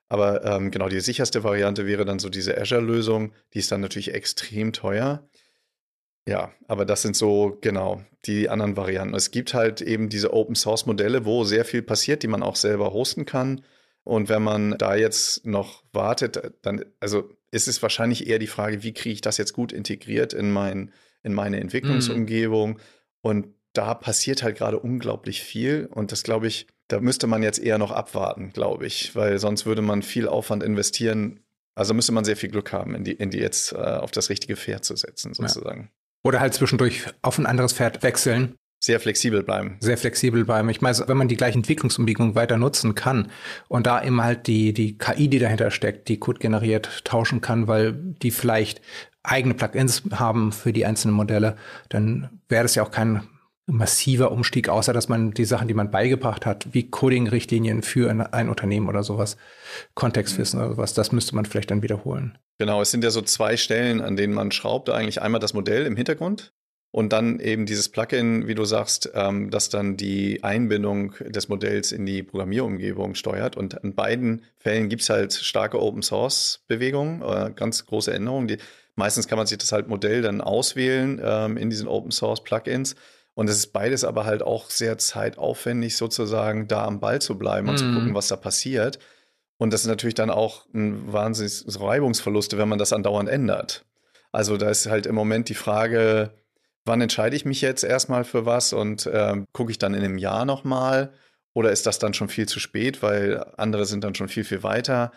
Aber 0.08 0.44
ähm, 0.44 0.72
genau, 0.72 0.88
die 0.88 1.00
sicherste 1.00 1.44
Variante 1.44 1.86
wäre 1.86 2.04
dann 2.04 2.18
so 2.18 2.28
diese 2.28 2.60
Azure-Lösung. 2.60 3.32
Die 3.54 3.60
ist 3.60 3.70
dann 3.70 3.80
natürlich 3.80 4.12
extrem 4.12 4.72
teuer. 4.72 5.24
Ja, 6.30 6.52
aber 6.68 6.84
das 6.84 7.02
sind 7.02 7.16
so 7.16 7.58
genau 7.60 8.04
die 8.24 8.48
anderen 8.48 8.76
Varianten. 8.76 9.16
Es 9.16 9.32
gibt 9.32 9.52
halt 9.52 9.80
eben 9.80 10.08
diese 10.08 10.32
Open 10.32 10.54
Source 10.54 10.86
Modelle, 10.86 11.24
wo 11.24 11.42
sehr 11.42 11.64
viel 11.64 11.82
passiert, 11.82 12.22
die 12.22 12.28
man 12.28 12.44
auch 12.44 12.54
selber 12.54 12.92
hosten 12.92 13.26
kann. 13.26 13.62
Und 14.04 14.28
wenn 14.28 14.40
man 14.40 14.78
da 14.78 14.94
jetzt 14.94 15.44
noch 15.44 15.82
wartet, 15.92 16.54
dann, 16.62 16.84
also 17.00 17.28
ist 17.50 17.66
es 17.66 17.82
wahrscheinlich 17.82 18.28
eher 18.28 18.38
die 18.38 18.46
Frage, 18.46 18.84
wie 18.84 18.92
kriege 18.92 19.14
ich 19.14 19.22
das 19.22 19.38
jetzt 19.38 19.54
gut 19.54 19.72
integriert 19.72 20.32
in, 20.32 20.52
mein, 20.52 20.92
in 21.24 21.34
meine 21.34 21.58
Entwicklungsumgebung? 21.58 22.70
Mhm. 22.74 22.80
Und 23.22 23.46
da 23.72 23.94
passiert 23.94 24.44
halt 24.44 24.56
gerade 24.56 24.78
unglaublich 24.78 25.42
viel. 25.42 25.88
Und 25.92 26.12
das 26.12 26.22
glaube 26.22 26.46
ich, 26.46 26.68
da 26.86 27.00
müsste 27.00 27.26
man 27.26 27.42
jetzt 27.42 27.58
eher 27.58 27.78
noch 27.78 27.90
abwarten, 27.90 28.52
glaube 28.52 28.86
ich, 28.86 29.16
weil 29.16 29.40
sonst 29.40 29.66
würde 29.66 29.82
man 29.82 30.02
viel 30.02 30.28
Aufwand 30.28 30.62
investieren. 30.62 31.40
Also 31.74 31.92
müsste 31.92 32.12
man 32.12 32.24
sehr 32.24 32.36
viel 32.36 32.50
Glück 32.50 32.72
haben, 32.72 32.94
in 32.94 33.02
die, 33.02 33.14
in 33.14 33.30
die 33.30 33.38
jetzt 33.38 33.72
äh, 33.72 33.78
auf 33.78 34.12
das 34.12 34.30
richtige 34.30 34.54
Pferd 34.54 34.84
zu 34.84 34.94
setzen, 34.94 35.34
sozusagen. 35.34 35.90
Oder 36.22 36.40
halt 36.40 36.54
zwischendurch 36.54 37.04
auf 37.22 37.38
ein 37.38 37.46
anderes 37.46 37.72
Pferd 37.72 38.02
wechseln. 38.02 38.54
Sehr 38.82 38.98
flexibel 38.98 39.42
bleiben. 39.42 39.76
Sehr 39.80 39.98
flexibel 39.98 40.44
bleiben. 40.44 40.70
Ich 40.70 40.80
meine, 40.80 40.96
wenn 41.06 41.16
man 41.16 41.28
die 41.28 41.36
gleiche 41.36 41.58
Entwicklungsumgebung 41.58 42.34
weiter 42.34 42.56
nutzen 42.56 42.94
kann 42.94 43.30
und 43.68 43.86
da 43.86 44.02
eben 44.02 44.22
halt 44.22 44.46
die, 44.46 44.72
die 44.72 44.96
KI, 44.96 45.28
die 45.28 45.38
dahinter 45.38 45.70
steckt, 45.70 46.08
die 46.08 46.18
Code 46.18 46.38
generiert, 46.38 47.04
tauschen 47.04 47.42
kann, 47.42 47.68
weil 47.68 47.92
die 47.92 48.30
vielleicht 48.30 48.80
eigene 49.22 49.52
Plugins 49.52 50.02
haben 50.12 50.50
für 50.52 50.72
die 50.72 50.86
einzelnen 50.86 51.14
Modelle, 51.14 51.56
dann 51.90 52.40
wäre 52.48 52.62
das 52.62 52.74
ja 52.74 52.82
auch 52.82 52.90
kein 52.90 53.22
massiver 53.70 54.32
Umstieg, 54.32 54.68
außer 54.68 54.92
dass 54.92 55.08
man 55.08 55.32
die 55.32 55.44
Sachen, 55.44 55.68
die 55.68 55.74
man 55.74 55.90
beigebracht 55.90 56.46
hat, 56.46 56.68
wie 56.72 56.90
Coding-Richtlinien 56.90 57.82
für 57.82 58.10
ein, 58.10 58.20
ein, 58.20 58.48
Unternehmen 58.48 58.88
oder 58.88 59.02
sowas, 59.02 59.36
Kontextwissen 59.94 60.60
oder 60.60 60.70
sowas, 60.70 60.94
das 60.94 61.12
müsste 61.12 61.34
man 61.34 61.44
vielleicht 61.44 61.70
dann 61.70 61.82
wiederholen. 61.82 62.38
Genau, 62.58 62.82
es 62.82 62.90
sind 62.90 63.04
ja 63.04 63.10
so 63.10 63.22
zwei 63.22 63.56
Stellen, 63.56 64.00
an 64.00 64.16
denen 64.16 64.34
man 64.34 64.52
schraubt. 64.52 64.90
Eigentlich 64.90 65.22
einmal 65.22 65.40
das 65.40 65.54
Modell 65.54 65.86
im 65.86 65.96
Hintergrund 65.96 66.52
und 66.92 67.12
dann 67.12 67.38
eben 67.38 67.66
dieses 67.66 67.88
Plugin, 67.88 68.48
wie 68.48 68.54
du 68.54 68.64
sagst, 68.64 69.10
ähm, 69.14 69.50
das 69.50 69.68
dann 69.68 69.96
die 69.96 70.42
Einbindung 70.42 71.14
des 71.20 71.48
Modells 71.48 71.92
in 71.92 72.04
die 72.04 72.22
Programmierumgebung 72.22 73.14
steuert. 73.14 73.56
Und 73.56 73.74
in 73.74 73.94
beiden 73.94 74.42
Fällen 74.56 74.88
gibt 74.88 75.02
es 75.02 75.10
halt 75.10 75.32
starke 75.32 75.80
Open-Source-Bewegungen, 75.80 77.22
äh, 77.22 77.52
ganz 77.54 77.86
große 77.86 78.12
Änderungen. 78.12 78.48
Die, 78.48 78.58
meistens 78.96 79.28
kann 79.28 79.38
man 79.38 79.46
sich 79.46 79.58
das 79.58 79.70
halt 79.70 79.86
Modell 79.86 80.22
dann 80.22 80.40
auswählen 80.40 81.20
ähm, 81.22 81.56
in 81.56 81.70
diesen 81.70 81.86
Open-Source-Plugins. 81.86 82.96
Und 83.34 83.48
es 83.48 83.56
ist 83.56 83.72
beides 83.72 84.04
aber 84.04 84.24
halt 84.24 84.42
auch 84.42 84.70
sehr 84.70 84.98
zeitaufwendig, 84.98 85.96
sozusagen 85.96 86.68
da 86.68 86.84
am 86.84 87.00
Ball 87.00 87.20
zu 87.20 87.38
bleiben 87.38 87.68
und 87.68 87.74
mm. 87.74 87.78
zu 87.78 87.84
mhm. 87.84 87.94
gucken, 87.94 88.14
was 88.14 88.28
da 88.28 88.36
passiert. 88.36 88.98
Und 89.56 89.72
das 89.72 89.82
ist 89.82 89.86
natürlich 89.86 90.14
dann 90.14 90.30
auch 90.30 90.66
ein 90.74 91.12
wahnsinniges 91.12 91.80
Reibungsverluste, 91.80 92.58
wenn 92.58 92.68
man 92.68 92.78
das 92.78 92.92
andauernd 92.92 93.28
ändert. 93.28 93.84
Also 94.32 94.56
da 94.56 94.70
ist 94.70 94.86
halt 94.86 95.06
im 95.06 95.14
Moment 95.14 95.48
die 95.48 95.54
Frage, 95.54 96.32
wann 96.84 97.00
entscheide 97.00 97.36
ich 97.36 97.44
mich 97.44 97.60
jetzt 97.60 97.84
erstmal 97.84 98.24
für 98.24 98.46
was 98.46 98.72
und 98.72 99.06
äh, 99.06 99.36
gucke 99.52 99.70
ich 99.70 99.78
dann 99.78 99.94
in 99.94 100.02
einem 100.02 100.18
Jahr 100.18 100.44
nochmal 100.44 101.12
oder 101.52 101.70
ist 101.70 101.86
das 101.86 101.98
dann 101.98 102.14
schon 102.14 102.28
viel 102.28 102.48
zu 102.48 102.60
spät, 102.60 103.02
weil 103.02 103.44
andere 103.56 103.84
sind 103.84 104.04
dann 104.04 104.14
schon 104.14 104.28
viel, 104.28 104.44
viel 104.44 104.62
weiter. 104.62 105.12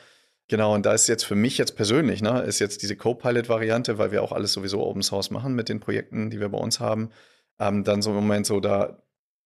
Genau, 0.49 0.73
und 0.73 0.85
da 0.85 0.93
ist 0.93 1.07
jetzt 1.07 1.23
für 1.23 1.35
mich 1.35 1.57
jetzt 1.57 1.75
persönlich, 1.75 2.21
ne, 2.21 2.41
ist 2.41 2.59
jetzt 2.59 2.81
diese 2.81 2.95
Copilot-Variante, 2.95 3.97
weil 3.97 4.11
wir 4.11 4.23
auch 4.23 4.31
alles 4.31 4.53
sowieso 4.53 4.85
Open 4.85 5.01
Source 5.01 5.31
machen 5.31 5.55
mit 5.55 5.69
den 5.69 5.79
Projekten, 5.79 6.29
die 6.29 6.39
wir 6.39 6.49
bei 6.49 6.57
uns 6.57 6.79
haben, 6.79 7.11
ähm, 7.67 7.83
dann 7.83 8.01
so 8.01 8.11
im 8.11 8.15
Moment 8.15 8.45
so, 8.45 8.59
da, 8.59 8.97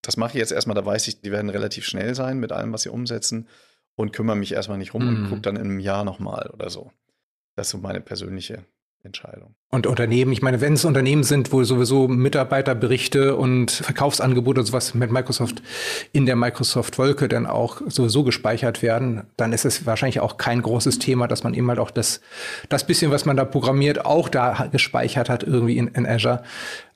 das 0.02 0.16
mache 0.16 0.30
ich 0.30 0.38
jetzt 0.38 0.52
erstmal, 0.52 0.74
da 0.74 0.84
weiß 0.84 1.08
ich, 1.08 1.20
die 1.20 1.32
werden 1.32 1.50
relativ 1.50 1.84
schnell 1.84 2.14
sein 2.14 2.38
mit 2.38 2.52
allem, 2.52 2.72
was 2.72 2.82
sie 2.82 2.90
umsetzen 2.90 3.48
und 3.96 4.12
kümmere 4.12 4.36
mich 4.36 4.52
erstmal 4.52 4.78
nicht 4.78 4.94
rum 4.94 5.02
mhm. 5.02 5.08
und 5.08 5.28
gucke 5.28 5.42
dann 5.42 5.56
in 5.56 5.62
einem 5.62 5.80
Jahr 5.80 6.04
nochmal 6.04 6.50
oder 6.52 6.70
so. 6.70 6.92
Das 7.56 7.68
ist 7.68 7.72
so 7.72 7.78
meine 7.78 8.00
persönliche 8.00 8.64
Entscheidung. 9.04 9.54
Und 9.70 9.86
Unternehmen, 9.86 10.32
ich 10.32 10.42
meine, 10.42 10.60
wenn 10.60 10.72
es 10.72 10.84
Unternehmen 10.84 11.22
sind, 11.22 11.52
wo 11.52 11.62
sowieso 11.62 12.08
Mitarbeiterberichte 12.08 13.36
und 13.36 13.70
Verkaufsangebote 13.70 14.60
und 14.60 14.66
sowas 14.66 14.94
mit 14.94 15.10
Microsoft 15.10 15.62
in 16.12 16.26
der 16.26 16.36
Microsoft-Wolke 16.36 17.28
dann 17.28 17.46
auch 17.46 17.80
sowieso 17.86 18.24
gespeichert 18.24 18.82
werden, 18.82 19.24
dann 19.36 19.52
ist 19.52 19.64
es 19.64 19.86
wahrscheinlich 19.86 20.20
auch 20.20 20.36
kein 20.36 20.62
großes 20.62 20.98
Thema, 20.98 21.28
dass 21.28 21.44
man 21.44 21.54
eben 21.54 21.68
halt 21.68 21.78
auch 21.78 21.90
das, 21.90 22.20
das 22.68 22.86
bisschen, 22.86 23.10
was 23.10 23.24
man 23.24 23.36
da 23.36 23.44
programmiert, 23.44 24.04
auch 24.04 24.28
da 24.28 24.68
gespeichert 24.70 25.28
hat, 25.28 25.42
irgendwie 25.42 25.78
in, 25.78 25.88
in 25.88 26.06
Azure. 26.06 26.42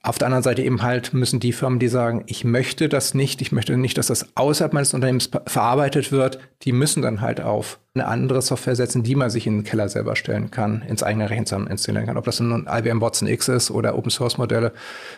Auf 0.04 0.18
der 0.18 0.26
anderen 0.26 0.42
Seite 0.42 0.62
eben 0.62 0.82
halt 0.82 1.14
müssen 1.14 1.38
die 1.38 1.52
Firmen, 1.52 1.78
die 1.78 1.86
sagen, 1.86 2.24
ich 2.26 2.42
möchte 2.42 2.88
das 2.88 3.14
nicht, 3.14 3.40
ich 3.40 3.52
möchte 3.52 3.76
nicht, 3.76 3.96
dass 3.98 4.08
das 4.08 4.36
außerhalb 4.36 4.72
meines 4.72 4.94
Unternehmens 4.94 5.30
verarbeitet 5.46 6.10
wird, 6.10 6.40
die 6.62 6.72
müssen 6.72 7.02
dann 7.02 7.20
halt 7.20 7.40
auf 7.40 7.78
eine 7.94 8.08
andere 8.08 8.42
Software 8.42 8.74
setzen, 8.74 9.04
die 9.04 9.14
man 9.14 9.30
sich 9.30 9.46
in 9.46 9.58
den 9.58 9.64
Keller 9.64 9.88
selber 9.88 10.16
stellen 10.16 10.50
kann, 10.50 10.82
ins 10.82 11.04
eigene 11.04 11.30
Rechenzentrum 11.30 11.70
installieren 11.70 12.06
kann. 12.06 12.16
Ob 12.16 12.24
das 12.24 12.40
nun 12.40 12.66
IBM 12.68 13.00
Watson 13.00 13.28
X 13.28 13.46
ist 13.46 13.70
oder 13.70 13.96
Open 13.96 14.10
Source 14.10 14.38
Modelle. 14.38 14.72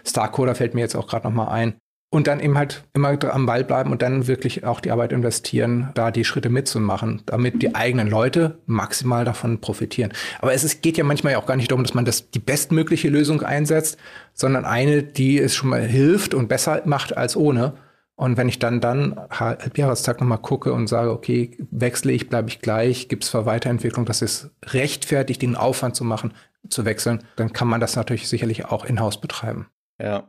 Starcoder 0.06 0.54
fällt 0.54 0.74
mir 0.74 0.82
jetzt 0.82 0.96
auch 0.96 1.06
gerade 1.06 1.26
noch 1.26 1.34
mal 1.34 1.48
ein 1.48 1.76
und 2.14 2.28
dann 2.28 2.38
eben 2.38 2.56
halt 2.56 2.84
immer 2.94 3.18
am 3.32 3.46
Ball 3.46 3.64
bleiben 3.64 3.90
und 3.90 4.00
dann 4.00 4.28
wirklich 4.28 4.64
auch 4.64 4.78
die 4.78 4.92
Arbeit 4.92 5.12
investieren, 5.12 5.90
da 5.94 6.12
die 6.12 6.24
Schritte 6.24 6.48
mitzumachen, 6.48 7.22
damit 7.26 7.60
die 7.60 7.74
eigenen 7.74 8.08
Leute 8.08 8.58
maximal 8.66 9.24
davon 9.24 9.60
profitieren. 9.60 10.12
Aber 10.40 10.54
es 10.54 10.62
ist, 10.62 10.80
geht 10.80 10.96
ja 10.96 11.02
manchmal 11.02 11.32
ja 11.32 11.38
auch 11.40 11.46
gar 11.46 11.56
nicht 11.56 11.72
darum, 11.72 11.82
dass 11.82 11.94
man 11.94 12.04
das 12.04 12.30
die 12.30 12.38
bestmögliche 12.38 13.08
Lösung 13.08 13.42
einsetzt, 13.42 13.98
sondern 14.32 14.64
eine, 14.64 15.02
die 15.02 15.38
es 15.40 15.56
schon 15.56 15.70
mal 15.70 15.82
hilft 15.82 16.34
und 16.34 16.48
besser 16.48 16.82
macht 16.84 17.16
als 17.16 17.36
ohne. 17.36 17.74
Und 18.14 18.36
wenn 18.36 18.48
ich 18.48 18.60
dann 18.60 18.80
dann 18.80 19.20
Halbjahrestag 19.30 20.20
nochmal 20.20 20.38
gucke 20.38 20.72
und 20.72 20.86
sage, 20.86 21.10
okay, 21.10 21.56
wechsle 21.72 22.12
ich, 22.12 22.28
bleibe 22.28 22.48
ich 22.48 22.60
gleich, 22.60 23.08
gibt 23.08 23.24
es 23.24 23.30
für 23.30 23.44
Weiterentwicklung, 23.44 24.04
das 24.04 24.22
ist 24.22 24.50
rechtfertigt, 24.66 25.42
den 25.42 25.56
Aufwand 25.56 25.96
zu 25.96 26.04
machen, 26.04 26.32
zu 26.68 26.84
wechseln, 26.84 27.24
dann 27.34 27.52
kann 27.52 27.66
man 27.66 27.80
das 27.80 27.96
natürlich 27.96 28.28
sicherlich 28.28 28.66
auch 28.66 28.84
in-house 28.84 29.20
betreiben. 29.20 29.66
Ja, 30.00 30.28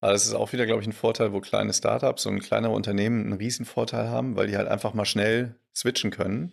aber 0.00 0.12
das 0.12 0.26
ist 0.26 0.34
auch 0.34 0.52
wieder, 0.52 0.66
glaube 0.66 0.80
ich, 0.80 0.88
ein 0.88 0.92
Vorteil, 0.92 1.32
wo 1.32 1.40
kleine 1.40 1.72
Startups 1.72 2.26
und 2.26 2.40
kleinere 2.40 2.72
Unternehmen 2.72 3.24
einen 3.24 3.32
Riesenvorteil 3.34 4.08
haben, 4.08 4.36
weil 4.36 4.46
die 4.46 4.56
halt 4.56 4.68
einfach 4.68 4.94
mal 4.94 5.04
schnell 5.04 5.56
switchen 5.74 6.10
können. 6.10 6.52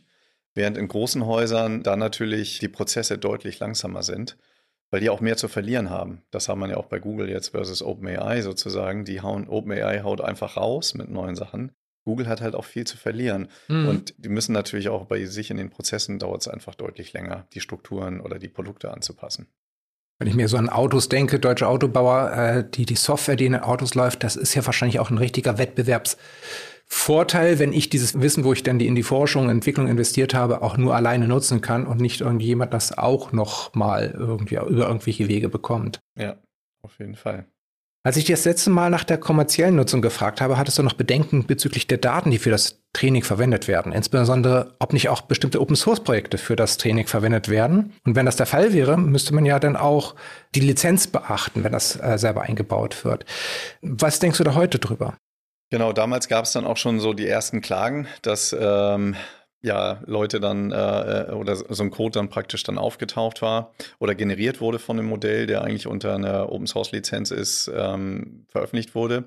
Während 0.54 0.78
in 0.78 0.88
großen 0.88 1.26
Häusern 1.26 1.84
da 1.84 1.96
natürlich 1.96 2.60
die 2.60 2.68
Prozesse 2.68 3.18
deutlich 3.18 3.60
langsamer 3.60 4.04
sind, 4.04 4.38
weil 4.90 5.02
die 5.02 5.10
auch 5.10 5.22
mehr 5.22 5.38
zu 5.38 5.48
verlieren 5.48 5.90
haben. 5.90 6.24
Das 6.32 6.50
haben 6.50 6.60
wir 6.60 6.70
ja 6.70 6.78
auch 6.78 6.88
bei 6.88 7.00
Google 7.00 7.30
jetzt 7.30 7.50
versus 7.50 7.82
OpenAI 7.82 8.42
sozusagen. 8.42 9.06
Die 9.06 9.22
hauen, 9.22 9.48
OpenAI 9.48 10.02
haut 10.02 10.20
einfach 10.22 10.58
raus 10.58 10.94
mit 10.94 11.10
neuen 11.10 11.36
Sachen. 11.36 11.72
Google 12.04 12.28
hat 12.28 12.42
halt 12.42 12.56
auch 12.56 12.66
viel 12.66 12.86
zu 12.86 12.98
verlieren. 12.98 13.50
Mhm. 13.68 13.88
Und 13.88 14.14
die 14.18 14.30
müssen 14.30 14.54
natürlich 14.54 14.90
auch 14.90 15.06
bei 15.06 15.26
sich 15.26 15.52
in 15.52 15.58
den 15.58 15.70
Prozessen 15.70 16.20
dauert 16.20 16.42
es 16.42 16.48
einfach 16.48 16.74
deutlich 16.74 17.14
länger, 17.14 17.48
die 17.54 17.60
Strukturen 17.62 18.22
oder 18.22 18.40
die 18.40 18.48
Produkte 18.48 18.92
anzupassen. 18.92 19.48
Wenn 20.20 20.28
ich 20.28 20.36
mir 20.36 20.48
so 20.48 20.58
an 20.58 20.70
Autos 20.70 21.10
denke, 21.10 21.40
deutsche 21.40 21.68
Autobauer, 21.68 22.32
äh, 22.32 22.70
die, 22.70 22.86
die 22.86 22.96
Software, 22.96 23.36
die 23.36 23.46
in 23.46 23.52
den 23.52 23.62
Autos 23.62 23.94
läuft, 23.94 24.24
das 24.24 24.36
ist 24.36 24.56
ja 24.56 24.66
wahrscheinlich 24.66 25.00
auch 25.00 25.12
ein 25.12 25.20
richtiger 25.20 25.60
Wettbewerbsvorteil, 25.60 27.60
wenn 27.60 27.72
ich 27.72 27.90
dieses 27.90 28.20
Wissen, 28.20 28.44
wo 28.44 28.54
ich 28.54 28.64
dann 28.64 28.80
die 28.80 28.88
in 28.88 28.96
die 28.96 29.04
Forschung, 29.04 29.50
Entwicklung 29.50 29.88
investiert 29.88 30.34
habe, 30.34 30.64
auch 30.64 30.78
nur 30.78 30.96
alleine 30.96 31.28
nutzen 31.28 31.62
kann 31.62 31.86
und 31.86 32.02
nicht 32.02 32.22
irgendjemand 32.22 32.74
das 32.74 32.98
auch 32.98 33.32
noch 33.32 33.76
mal 33.76 34.16
irgendwie 34.18 34.56
über 34.56 34.88
irgendwelche 34.88 35.28
Wege 35.28 35.50
bekommt. 35.50 36.00
Ja, 36.18 36.38
auf 36.82 36.98
jeden 36.98 37.16
Fall. 37.16 37.46
Als 38.08 38.16
ich 38.16 38.24
dir 38.24 38.38
das 38.38 38.46
letzte 38.46 38.70
Mal 38.70 38.90
nach 38.90 39.04
der 39.04 39.18
kommerziellen 39.18 39.76
Nutzung 39.76 40.02
gefragt 40.02 40.40
habe, 40.40 40.58
hattest 40.58 40.80
du 40.80 40.84
noch 40.84 40.94
Bedenken 40.94 41.46
bezüglich 41.46 41.88
der 41.88 41.98
Daten, 41.98 42.32
die 42.32 42.38
für 42.38 42.50
das 42.50 42.80
Training 42.94 43.22
verwendet 43.22 43.68
werden. 43.68 43.92
Insbesondere, 43.92 44.78
ob 44.80 44.94
nicht 44.94 45.10
auch 45.10 45.20
bestimmte 45.24 45.60
Open-Source-Projekte 45.60 46.38
für 46.38 46.56
das 46.56 46.78
Training 46.78 47.06
verwendet 47.06 47.50
werden. 47.50 47.92
Und 48.06 48.16
wenn 48.16 48.26
das 48.26 48.38
der 48.38 48.46
Fall 48.46 48.72
wäre, 48.72 48.96
müsste 48.96 49.36
man 49.36 49.44
ja 49.44 49.60
dann 49.60 49.76
auch 49.76 50.16
die 50.56 50.62
Lizenz 50.62 51.08
beachten, 51.08 51.66
wenn 51.66 51.74
das 51.74 52.02
äh, 52.02 52.18
selber 52.18 52.44
eingebaut 52.44 53.04
wird. 53.04 53.26
Was 53.82 54.20
denkst 54.20 54.38
du 54.38 54.46
da 54.46 54.56
heute 54.56 54.80
drüber? 54.80 55.18
Genau, 55.70 55.92
damals 55.92 56.30
gab 56.30 56.46
es 56.46 56.54
dann 56.54 56.66
auch 56.66 56.78
schon 56.78 57.02
so 57.02 57.12
die 57.12 57.28
ersten 57.28 57.60
Klagen, 57.60 58.08
dass 58.22 58.56
ähm, 58.58 59.18
ja, 59.62 60.02
Leute 60.06 60.40
dann 60.40 60.72
äh, 60.72 61.24
äh, 61.24 61.32
oder 61.32 61.56
so 61.56 61.84
ein 61.84 61.92
Code 61.92 62.14
dann 62.14 62.30
praktisch 62.30 62.64
dann 62.64 62.78
aufgetaucht 62.78 63.42
war 63.42 63.74
oder 64.00 64.16
generiert 64.16 64.62
wurde 64.62 64.80
von 64.80 65.00
einem 65.00 65.08
Modell, 65.08 65.48
der 65.48 65.64
eigentlich 65.64 65.88
unter 65.88 66.16
einer 66.16 66.52
Open 66.52 66.68
Source 66.68 66.92
Lizenz 66.92 67.32
ist, 67.32 67.72
ähm, 67.74 68.46
veröffentlicht 68.50 68.96
wurde. 68.96 69.26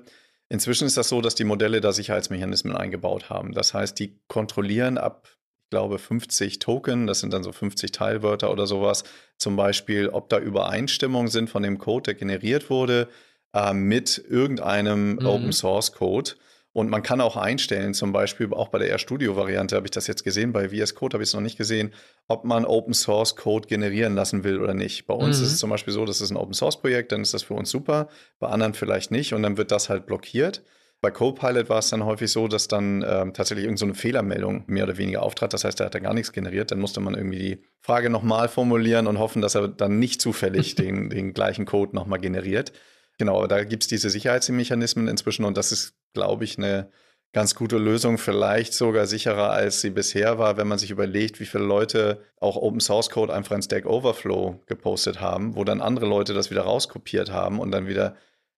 Inzwischen 0.49 0.85
ist 0.85 0.97
das 0.97 1.09
so, 1.09 1.21
dass 1.21 1.35
die 1.35 1.43
Modelle 1.43 1.79
da 1.79 1.91
Sicherheitsmechanismen 1.93 2.75
eingebaut 2.75 3.29
haben. 3.29 3.53
Das 3.53 3.73
heißt, 3.73 3.97
die 3.99 4.19
kontrollieren 4.27 4.97
ab, 4.97 5.27
ich 5.63 5.69
glaube, 5.69 5.97
50 5.97 6.59
Token, 6.59 7.07
das 7.07 7.21
sind 7.21 7.31
dann 7.31 7.43
so 7.43 7.53
50 7.53 7.91
Teilwörter 7.91 8.51
oder 8.51 8.67
sowas, 8.67 9.03
zum 9.37 9.55
Beispiel, 9.55 10.09
ob 10.09 10.27
da 10.27 10.39
Übereinstimmungen 10.39 11.29
sind 11.29 11.49
von 11.49 11.63
dem 11.63 11.77
Code, 11.77 12.03
der 12.03 12.13
generiert 12.15 12.69
wurde, 12.69 13.07
äh, 13.53 13.73
mit 13.73 14.21
irgendeinem 14.29 15.13
mhm. 15.13 15.25
Open 15.25 15.53
Source 15.53 15.93
Code. 15.93 16.31
Und 16.73 16.89
man 16.89 17.03
kann 17.03 17.19
auch 17.19 17.35
einstellen, 17.35 17.93
zum 17.93 18.13
Beispiel 18.13 18.53
auch 18.53 18.69
bei 18.69 18.79
der 18.79 18.93
RStudio-Variante 18.95 19.75
habe 19.75 19.87
ich 19.87 19.91
das 19.91 20.07
jetzt 20.07 20.23
gesehen, 20.23 20.53
bei 20.53 20.69
VS 20.69 20.95
Code 20.95 21.15
habe 21.15 21.23
ich 21.23 21.29
es 21.29 21.33
noch 21.33 21.41
nicht 21.41 21.57
gesehen, 21.57 21.93
ob 22.27 22.45
man 22.45 22.63
Open 22.63 22.93
Source 22.93 23.35
Code 23.35 23.67
generieren 23.67 24.15
lassen 24.15 24.45
will 24.45 24.59
oder 24.59 24.73
nicht. 24.73 25.05
Bei 25.05 25.13
uns 25.13 25.39
mhm. 25.39 25.45
ist 25.45 25.51
es 25.51 25.57
zum 25.57 25.69
Beispiel 25.69 25.93
so, 25.93 26.05
das 26.05 26.21
ist 26.21 26.31
ein 26.31 26.37
Open 26.37 26.53
Source 26.53 26.79
Projekt, 26.79 27.11
dann 27.11 27.21
ist 27.21 27.33
das 27.33 27.43
für 27.43 27.55
uns 27.55 27.69
super, 27.69 28.07
bei 28.39 28.47
anderen 28.47 28.73
vielleicht 28.73 29.11
nicht 29.11 29.33
und 29.33 29.43
dann 29.43 29.57
wird 29.57 29.71
das 29.71 29.89
halt 29.89 30.05
blockiert. 30.05 30.63
Bei 31.01 31.09
Copilot 31.09 31.67
war 31.67 31.79
es 31.79 31.89
dann 31.89 32.05
häufig 32.05 32.31
so, 32.31 32.47
dass 32.47 32.67
dann 32.67 33.03
ähm, 33.05 33.33
tatsächlich 33.33 33.65
irgendeine 33.65 33.93
so 33.93 33.99
Fehlermeldung 33.99 34.63
mehr 34.67 34.83
oder 34.83 34.97
weniger 34.97 35.23
auftrat. 35.23 35.51
Das 35.51 35.63
heißt, 35.63 35.79
er 35.79 35.87
hat 35.87 35.95
da 35.95 35.99
gar 35.99 36.13
nichts 36.13 36.31
generiert. 36.31 36.69
Dann 36.69 36.79
musste 36.79 36.99
man 36.99 37.15
irgendwie 37.15 37.39
die 37.39 37.63
Frage 37.79 38.11
nochmal 38.11 38.47
formulieren 38.47 39.07
und 39.07 39.17
hoffen, 39.17 39.41
dass 39.41 39.55
er 39.55 39.67
dann 39.67 39.97
nicht 39.97 40.21
zufällig 40.21 40.75
den, 40.75 41.09
den 41.09 41.33
gleichen 41.33 41.65
Code 41.65 41.95
nochmal 41.95 42.19
generiert. 42.19 42.71
Genau, 43.17 43.47
da 43.47 43.63
gibt 43.63 43.83
es 43.83 43.89
diese 43.89 44.11
Sicherheitsmechanismen 44.11 45.07
inzwischen 45.07 45.43
und 45.43 45.57
das 45.57 45.71
ist, 45.71 45.95
glaube 46.13 46.43
ich, 46.43 46.57
eine 46.57 46.89
ganz 47.33 47.55
gute 47.55 47.77
Lösung, 47.77 48.17
vielleicht 48.17 48.73
sogar 48.73 49.07
sicherer, 49.07 49.51
als 49.51 49.81
sie 49.81 49.89
bisher 49.89 50.37
war, 50.37 50.57
wenn 50.57 50.67
man 50.67 50.77
sich 50.77 50.91
überlegt, 50.91 51.39
wie 51.39 51.45
viele 51.45 51.63
Leute 51.63 52.21
auch 52.39 52.57
Open 52.57 52.81
Source 52.81 53.09
Code 53.09 53.33
einfach 53.33 53.55
in 53.55 53.61
Stack 53.61 53.85
Overflow 53.85 54.61
gepostet 54.65 55.21
haben, 55.21 55.55
wo 55.55 55.63
dann 55.63 55.81
andere 55.81 56.07
Leute 56.07 56.33
das 56.33 56.51
wieder 56.51 56.63
rauskopiert 56.63 57.31
haben 57.31 57.59
und 57.59 57.71
dann 57.71 57.87
wieder 57.87 58.15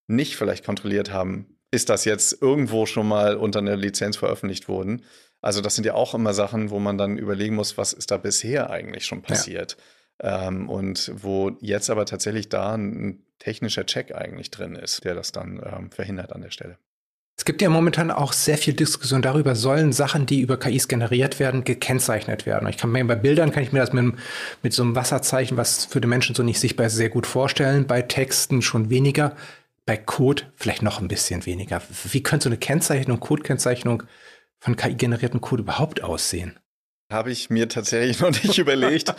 nicht 0.07 0.36
vielleicht 0.36 0.65
kontrolliert 0.65 1.12
haben, 1.12 1.60
ist 1.72 1.89
das 1.89 2.05
jetzt 2.05 2.41
irgendwo 2.41 2.86
schon 2.86 3.07
mal 3.07 3.36
unter 3.36 3.60
einer 3.60 3.75
Lizenz 3.75 4.17
veröffentlicht 4.17 4.67
worden. 4.67 5.03
Also 5.41 5.62
das 5.62 5.75
sind 5.75 5.86
ja 5.86 5.93
auch 5.93 6.13
immer 6.13 6.33
Sachen, 6.33 6.69
wo 6.69 6.79
man 6.79 6.98
dann 6.98 7.17
überlegen 7.17 7.55
muss, 7.55 7.77
was 7.77 7.93
ist 7.93 8.12
da 8.12 8.17
bisher 8.17 8.69
eigentlich 8.69 9.05
schon 9.05 9.22
passiert. 9.22 9.77
Ja. 10.22 10.48
Ähm, 10.48 10.69
und 10.69 11.12
wo 11.15 11.51
jetzt 11.60 11.89
aber 11.89 12.05
tatsächlich 12.05 12.50
da 12.50 12.75
ein 12.75 13.25
technischer 13.39 13.86
Check 13.86 14.15
eigentlich 14.15 14.51
drin 14.51 14.75
ist, 14.75 15.03
der 15.03 15.15
das 15.15 15.31
dann 15.31 15.62
ähm, 15.65 15.91
verhindert 15.91 16.31
an 16.31 16.41
der 16.41 16.51
Stelle. 16.51 16.77
Es 17.35 17.45
gibt 17.45 17.61
ja 17.61 17.69
momentan 17.69 18.11
auch 18.11 18.31
sehr 18.31 18.57
viel 18.57 18.73
Diskussion 18.73 19.23
darüber, 19.23 19.55
sollen 19.55 19.91
Sachen, 19.91 20.27
die 20.27 20.41
über 20.41 20.57
KIs 20.57 20.87
generiert 20.87 21.39
werden, 21.39 21.63
gekennzeichnet 21.63 22.45
werden. 22.45 22.69
Ich 22.69 22.77
kann 22.77 22.91
mir 22.91 23.03
bei 23.05 23.15
Bildern 23.15 23.51
kann 23.51 23.63
ich 23.63 23.71
mir 23.71 23.79
das 23.79 23.91
mit, 23.91 24.15
mit 24.61 24.73
so 24.73 24.83
einem 24.83 24.95
Wasserzeichen, 24.95 25.57
was 25.57 25.85
für 25.85 25.99
den 25.99 26.09
Menschen 26.09 26.35
so 26.35 26.43
nicht 26.43 26.59
sichtbar 26.59 26.85
ist, 26.85 26.95
sehr 26.95 27.09
gut 27.09 27.25
vorstellen. 27.25 27.87
Bei 27.87 28.03
Texten 28.03 28.61
schon 28.61 28.89
weniger. 28.89 29.35
Bei 29.85 29.97
Code 29.97 30.43
vielleicht 30.55 30.83
noch 30.83 31.01
ein 31.01 31.07
bisschen 31.07 31.45
weniger. 31.45 31.81
Wie 32.05 32.23
könnte 32.23 32.45
so 32.45 32.49
eine 32.49 32.57
Kennzeichnung, 32.57 33.19
Codekennzeichnung 33.19 34.03
von 34.59 34.75
KI-generierten 34.75 35.41
Code 35.41 35.63
überhaupt 35.63 36.03
aussehen? 36.03 36.57
Habe 37.11 37.31
ich 37.31 37.49
mir 37.49 37.67
tatsächlich 37.67 38.19
noch 38.21 38.31
nicht 38.31 38.59
überlegt. 38.59 39.13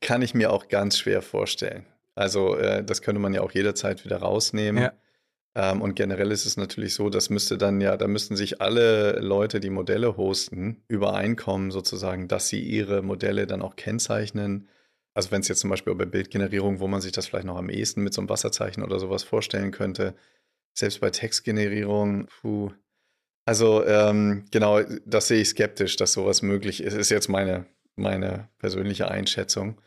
Kann 0.00 0.22
ich 0.22 0.34
mir 0.34 0.52
auch 0.52 0.68
ganz 0.68 0.98
schwer 0.98 1.22
vorstellen. 1.22 1.84
Also 2.14 2.56
äh, 2.56 2.82
das 2.82 3.02
könnte 3.02 3.20
man 3.20 3.34
ja 3.34 3.42
auch 3.42 3.52
jederzeit 3.52 4.04
wieder 4.04 4.16
rausnehmen. 4.16 4.82
Ja. 4.82 4.92
Ähm, 5.54 5.82
und 5.82 5.94
generell 5.94 6.30
ist 6.32 6.46
es 6.46 6.56
natürlich 6.56 6.94
so, 6.94 7.10
das 7.10 7.30
müsste 7.30 7.58
dann 7.58 7.80
ja, 7.80 7.96
da 7.96 8.08
müssten 8.08 8.36
sich 8.36 8.60
alle 8.60 9.20
Leute, 9.20 9.60
die 9.60 9.70
Modelle 9.70 10.16
hosten, 10.16 10.82
übereinkommen 10.88 11.70
sozusagen, 11.70 12.28
dass 12.28 12.48
sie 12.48 12.60
ihre 12.60 13.02
Modelle 13.02 13.46
dann 13.46 13.62
auch 13.62 13.76
kennzeichnen. 13.76 14.68
Also 15.14 15.30
wenn 15.30 15.40
es 15.40 15.48
jetzt 15.48 15.60
zum 15.60 15.70
Beispiel 15.70 15.94
bei 15.94 16.04
Bildgenerierung, 16.04 16.80
wo 16.80 16.88
man 16.88 17.00
sich 17.00 17.12
das 17.12 17.26
vielleicht 17.26 17.46
noch 17.46 17.56
am 17.56 17.70
ehesten 17.70 18.02
mit 18.02 18.14
so 18.14 18.20
einem 18.20 18.28
Wasserzeichen 18.28 18.82
oder 18.82 18.98
sowas 18.98 19.24
vorstellen 19.24 19.72
könnte, 19.72 20.14
selbst 20.74 21.00
bei 21.00 21.10
Textgenerierung, 21.10 22.28
puh, 22.40 22.70
also 23.48 23.82
ähm, 23.86 24.44
genau, 24.50 24.82
das 25.06 25.28
sehe 25.28 25.40
ich 25.40 25.48
skeptisch, 25.48 25.96
dass 25.96 26.12
sowas 26.12 26.42
möglich 26.42 26.82
ist. 26.82 26.92
Ist 26.92 27.08
jetzt 27.08 27.28
meine, 27.28 27.64
meine 27.96 28.50
persönliche 28.58 29.10
Einschätzung. 29.10 29.80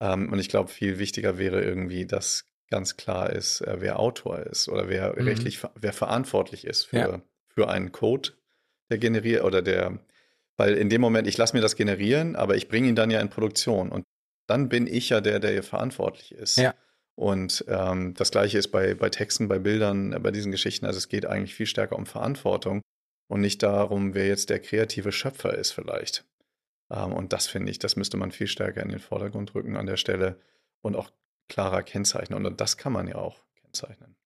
Ähm, 0.00 0.32
und 0.32 0.38
ich 0.38 0.48
glaube, 0.48 0.70
viel 0.70 1.00
wichtiger 1.00 1.36
wäre 1.36 1.60
irgendwie, 1.60 2.06
dass 2.06 2.44
ganz 2.70 2.96
klar 2.96 3.30
ist, 3.30 3.60
äh, 3.60 3.76
wer 3.80 3.98
Autor 3.98 4.40
ist 4.40 4.68
oder 4.68 4.88
wer 4.88 5.14
mhm. 5.16 5.26
rechtlich, 5.26 5.60
wer 5.74 5.92
verantwortlich 5.92 6.66
ist 6.66 6.84
für, 6.84 6.96
ja. 6.96 7.22
für 7.48 7.68
einen 7.68 7.92
Code, 7.92 8.30
der 8.90 8.98
generiert 8.98 9.44
oder 9.44 9.62
der, 9.62 9.98
weil 10.56 10.74
in 10.74 10.88
dem 10.88 11.00
Moment, 11.00 11.26
ich 11.26 11.36
lasse 11.36 11.56
mir 11.56 11.62
das 11.62 11.76
generieren, 11.76 12.36
aber 12.36 12.56
ich 12.56 12.68
bringe 12.68 12.88
ihn 12.88 12.96
dann 12.96 13.10
ja 13.10 13.20
in 13.20 13.30
Produktion 13.30 13.90
und 13.90 14.04
dann 14.46 14.68
bin 14.68 14.86
ich 14.86 15.10
ja 15.10 15.20
der, 15.20 15.40
der 15.40 15.52
hier 15.52 15.62
verantwortlich 15.62 16.32
ist. 16.32 16.56
Ja. 16.56 16.74
Und 17.14 17.64
ähm, 17.68 18.14
das 18.14 18.30
gleiche 18.30 18.58
ist 18.58 18.68
bei, 18.68 18.94
bei 18.94 19.10
Texten, 19.10 19.48
bei 19.48 19.58
Bildern, 19.58 20.22
bei 20.22 20.30
diesen 20.30 20.52
Geschichten. 20.52 20.86
Also 20.86 20.98
es 20.98 21.08
geht 21.08 21.26
eigentlich 21.26 21.54
viel 21.54 21.66
stärker 21.66 21.96
um 21.96 22.06
Verantwortung 22.06 22.80
und 23.26 23.40
nicht 23.40 23.62
darum, 23.62 24.14
wer 24.14 24.26
jetzt 24.26 24.50
der 24.50 24.60
kreative 24.60 25.12
Schöpfer 25.12 25.56
ist 25.58 25.72
vielleicht. 25.72 26.24
Ähm, 26.90 27.12
und 27.12 27.32
das 27.32 27.46
finde 27.46 27.70
ich, 27.70 27.78
das 27.78 27.96
müsste 27.96 28.16
man 28.16 28.30
viel 28.30 28.46
stärker 28.46 28.82
in 28.82 28.88
den 28.88 29.00
Vordergrund 29.00 29.54
rücken 29.54 29.76
an 29.76 29.86
der 29.86 29.96
Stelle 29.96 30.40
und 30.80 30.96
auch 30.96 31.10
klarer 31.48 31.82
kennzeichnen. 31.82 32.44
Und 32.44 32.60
das 32.60 32.76
kann 32.76 32.92
man 32.92 33.08
ja 33.08 33.16
auch 33.16 33.38
kennzeichnen. 33.62 34.16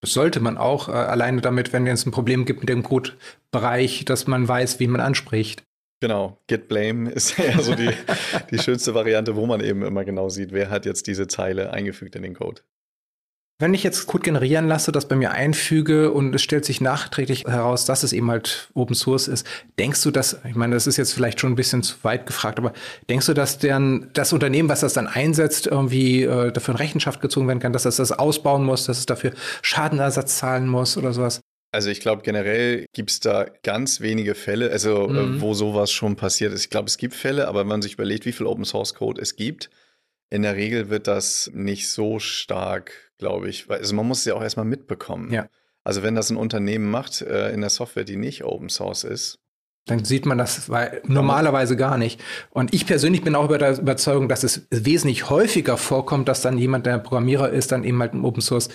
Das 0.00 0.12
sollte 0.12 0.40
man 0.40 0.58
auch, 0.58 0.88
äh, 0.88 0.92
alleine 0.92 1.40
damit, 1.40 1.72
wenn 1.72 1.86
es 1.86 2.06
ein 2.06 2.12
Problem 2.12 2.44
gibt 2.44 2.60
mit 2.60 2.68
dem 2.68 2.82
Codebereich, 2.82 4.04
dass 4.04 4.26
man 4.26 4.46
weiß, 4.46 4.78
wie 4.78 4.88
man 4.88 5.00
anspricht. 5.00 5.64
Genau, 6.00 6.38
Git 6.46 6.68
Blame 6.68 7.10
ist 7.12 7.38
ja 7.38 7.60
so 7.60 7.74
die, 7.74 7.90
die 8.50 8.58
schönste 8.62 8.94
Variante, 8.94 9.36
wo 9.36 9.46
man 9.46 9.60
eben 9.60 9.82
immer 9.82 10.04
genau 10.04 10.28
sieht, 10.28 10.52
wer 10.52 10.70
hat 10.70 10.84
jetzt 10.84 11.06
diese 11.06 11.26
Zeile 11.26 11.72
eingefügt 11.72 12.14
in 12.16 12.22
den 12.22 12.34
Code. 12.34 12.62
Wenn 13.58 13.72
ich 13.72 13.82
jetzt 13.82 14.06
Code 14.06 14.22
generieren 14.22 14.68
lasse, 14.68 14.92
das 14.92 15.08
bei 15.08 15.16
mir 15.16 15.30
einfüge 15.30 16.12
und 16.12 16.34
es 16.34 16.42
stellt 16.42 16.66
sich 16.66 16.82
nachträglich 16.82 17.44
heraus, 17.44 17.86
dass 17.86 18.02
es 18.02 18.12
eben 18.12 18.30
halt 18.30 18.68
Open 18.74 18.94
Source 18.94 19.28
ist, 19.28 19.46
denkst 19.78 20.02
du, 20.02 20.10
dass, 20.10 20.38
ich 20.46 20.54
meine, 20.56 20.74
das 20.74 20.86
ist 20.86 20.98
jetzt 20.98 21.14
vielleicht 21.14 21.40
schon 21.40 21.52
ein 21.52 21.56
bisschen 21.56 21.82
zu 21.82 21.96
weit 22.02 22.26
gefragt, 22.26 22.58
aber 22.58 22.74
denkst 23.08 23.24
du, 23.24 23.32
dass 23.32 23.58
deren, 23.58 24.10
das 24.12 24.34
Unternehmen, 24.34 24.68
was 24.68 24.80
das 24.80 24.92
dann 24.92 25.06
einsetzt, 25.06 25.68
irgendwie 25.68 26.24
äh, 26.24 26.52
dafür 26.52 26.74
in 26.74 26.78
Rechenschaft 26.78 27.22
gezogen 27.22 27.48
werden 27.48 27.60
kann, 27.60 27.72
dass 27.72 27.86
es 27.86 27.96
das 27.96 28.12
ausbauen 28.12 28.62
muss, 28.62 28.84
dass 28.84 28.98
es 28.98 29.06
dafür 29.06 29.32
Schadenersatz 29.62 30.36
zahlen 30.36 30.68
muss 30.68 30.98
oder 30.98 31.14
sowas? 31.14 31.40
Also 31.72 31.88
ich 31.88 32.00
glaube, 32.00 32.20
generell 32.22 32.84
gibt 32.92 33.10
es 33.10 33.20
da 33.20 33.46
ganz 33.62 34.02
wenige 34.02 34.34
Fälle, 34.34 34.70
also 34.70 35.08
äh, 35.08 35.12
mhm. 35.12 35.36
äh, 35.36 35.40
wo 35.40 35.54
sowas 35.54 35.90
schon 35.90 36.16
passiert 36.16 36.52
ist. 36.52 36.64
Ich 36.64 36.70
glaube, 36.70 36.88
es 36.88 36.98
gibt 36.98 37.14
Fälle, 37.14 37.48
aber 37.48 37.60
wenn 37.60 37.68
man 37.68 37.80
sich 37.80 37.94
überlegt, 37.94 38.26
wie 38.26 38.32
viel 38.32 38.46
Open 38.46 38.66
Source 38.66 38.92
Code 38.92 39.22
es 39.22 39.34
gibt, 39.34 39.70
in 40.30 40.42
der 40.42 40.56
Regel 40.56 40.90
wird 40.90 41.06
das 41.06 41.50
nicht 41.54 41.90
so 41.90 42.18
stark, 42.18 42.92
glaube 43.18 43.48
ich. 43.48 43.70
Also 43.70 43.94
man 43.94 44.06
muss 44.06 44.20
es 44.20 44.24
ja 44.24 44.34
auch 44.34 44.42
erstmal 44.42 44.66
mitbekommen. 44.66 45.32
Ja. 45.32 45.48
Also 45.84 46.02
wenn 46.02 46.14
das 46.14 46.30
ein 46.30 46.36
Unternehmen 46.36 46.90
macht 46.90 47.22
äh, 47.22 47.52
in 47.52 47.60
der 47.60 47.70
Software, 47.70 48.04
die 48.04 48.16
nicht 48.16 48.44
Open 48.44 48.68
Source 48.68 49.04
ist, 49.04 49.38
dann 49.88 50.04
sieht 50.04 50.26
man 50.26 50.36
das 50.36 50.68
normalerweise 51.04 51.76
gar 51.76 51.96
nicht. 51.96 52.20
Und 52.50 52.74
ich 52.74 52.86
persönlich 52.86 53.22
bin 53.22 53.36
auch 53.36 53.44
über 53.44 53.56
der 53.56 53.78
Überzeugung, 53.78 54.28
dass 54.28 54.42
es 54.42 54.66
wesentlich 54.70 55.30
häufiger 55.30 55.76
vorkommt, 55.76 56.26
dass 56.26 56.42
dann 56.42 56.58
jemand, 56.58 56.86
der 56.86 56.98
Programmierer 56.98 57.50
ist, 57.50 57.70
dann 57.70 57.84
eben 57.84 58.00
halt 58.00 58.12
im 58.12 58.24
Open 58.24 58.42
Source 58.42 58.68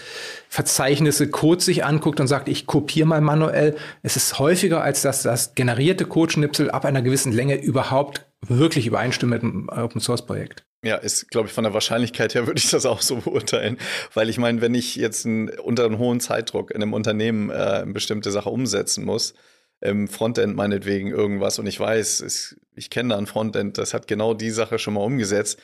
Verzeichnisse 0.48 1.30
Code 1.30 1.62
sich 1.62 1.84
anguckt 1.84 2.22
und 2.22 2.28
sagt, 2.28 2.48
ich 2.48 2.66
kopiere 2.66 3.08
mal 3.08 3.20
manuell. 3.20 3.76
Es 4.04 4.16
ist 4.16 4.40
häufiger, 4.40 4.82
als 4.82 5.02
dass 5.02 5.22
das 5.22 5.54
generierte 5.54 6.06
Codeschnipsel 6.06 6.72
ab 6.72 6.86
einer 6.86 7.02
gewissen 7.02 7.34
Länge 7.34 7.62
überhaupt 7.62 8.26
wirklich 8.40 8.88
übereinstimmt 8.88 9.32
mit 9.32 9.42
dem 9.42 9.68
Open 9.68 10.00
Source 10.00 10.26
Projekt. 10.26 10.64
Ja, 10.84 10.96
ist, 10.96 11.30
glaube 11.30 11.48
ich, 11.48 11.54
von 11.54 11.64
der 11.64 11.74
Wahrscheinlichkeit 11.74 12.34
her 12.34 12.48
würde 12.48 12.60
ich 12.60 12.70
das 12.70 12.86
auch 12.86 13.02
so 13.02 13.18
beurteilen. 13.18 13.78
Weil 14.14 14.30
ich 14.30 14.38
meine, 14.38 14.62
wenn 14.62 14.74
ich 14.74 14.96
jetzt 14.96 15.26
ein, 15.26 15.50
unter 15.60 15.86
einem 15.86 16.00
hohen 16.00 16.20
Zeitdruck 16.20 16.72
in 16.72 16.82
einem 16.82 16.94
Unternehmen 16.94 17.50
äh, 17.50 17.54
eine 17.54 17.94
bestimmte 17.94 18.32
Sache 18.32 18.50
umsetzen 18.50 19.06
muss, 19.06 19.34
im 19.80 20.08
Frontend 20.08 20.56
meinetwegen 20.56 21.10
irgendwas 21.10 21.58
und 21.58 21.66
ich 21.66 21.80
weiß, 21.80 22.22
es, 22.22 22.60
ich 22.76 22.92
kenne 22.92 23.10
da 23.10 23.18
ein 23.18 23.26
Frontend, 23.26 23.80
das 23.80 23.96
hat 23.96 24.08
genau 24.08 24.36
die 24.36 24.52
Sache 24.52 24.78
schon 24.78 24.94
mal 24.94 25.04
umgesetzt, 25.04 25.60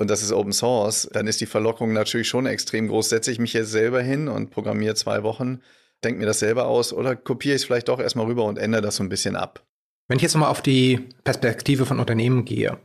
und 0.00 0.08
das 0.08 0.22
ist 0.22 0.32
Open 0.32 0.52
Source, 0.52 1.10
dann 1.12 1.26
ist 1.26 1.42
die 1.42 1.46
Verlockung 1.46 1.92
natürlich 1.92 2.26
schon 2.26 2.46
extrem 2.46 2.88
groß. 2.88 3.10
Setze 3.10 3.30
ich 3.30 3.38
mich 3.38 3.52
jetzt 3.52 3.70
selber 3.70 4.00
hin 4.00 4.28
und 4.28 4.50
programmiere 4.50 4.94
zwei 4.94 5.22
Wochen, 5.22 5.60
denke 6.02 6.20
mir 6.20 6.26
das 6.26 6.38
selber 6.38 6.66
aus 6.66 6.94
oder 6.94 7.14
kopiere 7.14 7.54
ich 7.54 7.62
es 7.62 7.66
vielleicht 7.66 7.88
doch 7.88 8.00
erstmal 8.00 8.24
rüber 8.24 8.46
und 8.46 8.58
ändere 8.58 8.80
das 8.80 8.96
so 8.96 9.02
ein 9.02 9.10
bisschen 9.10 9.36
ab. 9.36 9.62
Wenn 10.08 10.16
ich 10.16 10.22
jetzt 10.22 10.36
mal 10.36 10.48
auf 10.48 10.62
die 10.62 11.06
Perspektive 11.22 11.84
von 11.84 12.00
Unternehmen 12.00 12.46
gehe, 12.46 12.78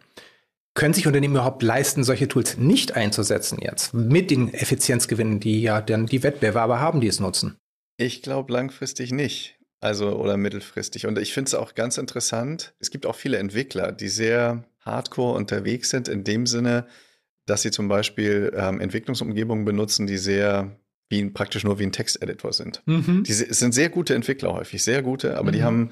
können 0.75 0.94
sich 0.94 1.08
Unternehmen 1.08 1.36
überhaupt 1.36 1.63
leisten, 1.63 2.03
solche 2.03 2.27
Tools 2.27 2.58
nicht 2.58 2.96
einzusetzen 2.96 3.58
jetzt 3.62 3.94
mit 3.94 4.29
den 4.29 4.53
Effizienzgewinnen, 4.53 5.39
die 5.39 5.62
ja 5.62 5.82
dann 5.82 6.05
die 6.05 6.22
Wettbewerber 6.22 6.79
haben, 6.79 7.01
die 7.01 7.08
es 7.08 7.20
nutzen? 7.20 7.58
Ich 7.98 8.22
glaube 8.22 8.53
langfristig 8.53 9.12
nicht. 9.12 9.58
Also 9.79 10.17
oder 10.17 10.38
mittelfristig. 10.38 11.05
Und 11.05 11.17
ich 11.17 11.34
finde 11.34 11.50
es 11.50 11.55
auch 11.55 11.75
ganz 11.75 11.98
interessant. 11.98 12.74
Es 12.79 12.91
gibt 12.91 13.05
auch 13.05 13.15
viele 13.15 13.38
Entwickler, 13.38 13.91
die 13.91 14.10
sehr 14.10 14.65
hardcore 14.82 15.38
unterwegs 15.38 15.89
sind, 15.89 16.08
in 16.08 16.24
dem 16.24 16.46
Sinne, 16.46 16.88
dass 17.46 17.62
sie 17.62 17.72
zum 17.72 17.88
Beispiel 17.88 18.51
ähm, 18.55 18.82
Entwicklungsumgebungen 18.82 19.65
benutzen, 19.65 20.08
die 20.08 20.17
sehr 20.17 20.77
wie 21.08 21.24
praktisch 21.29 21.63
nur 21.63 21.77
wie 21.77 21.84
ein 21.84 21.91
Texteditor 21.91 22.51
sind. 22.51 22.82
Mhm. 22.86 23.24
Die 23.24 23.34
sind 23.34 23.74
sehr 23.74 23.89
gute 23.89 24.15
Entwickler 24.15 24.53
häufig, 24.53 24.84
sehr 24.84 25.03
gute, 25.03 25.38
aber 25.38 25.50
mhm. 25.50 25.53
die 25.53 25.63
haben 25.63 25.91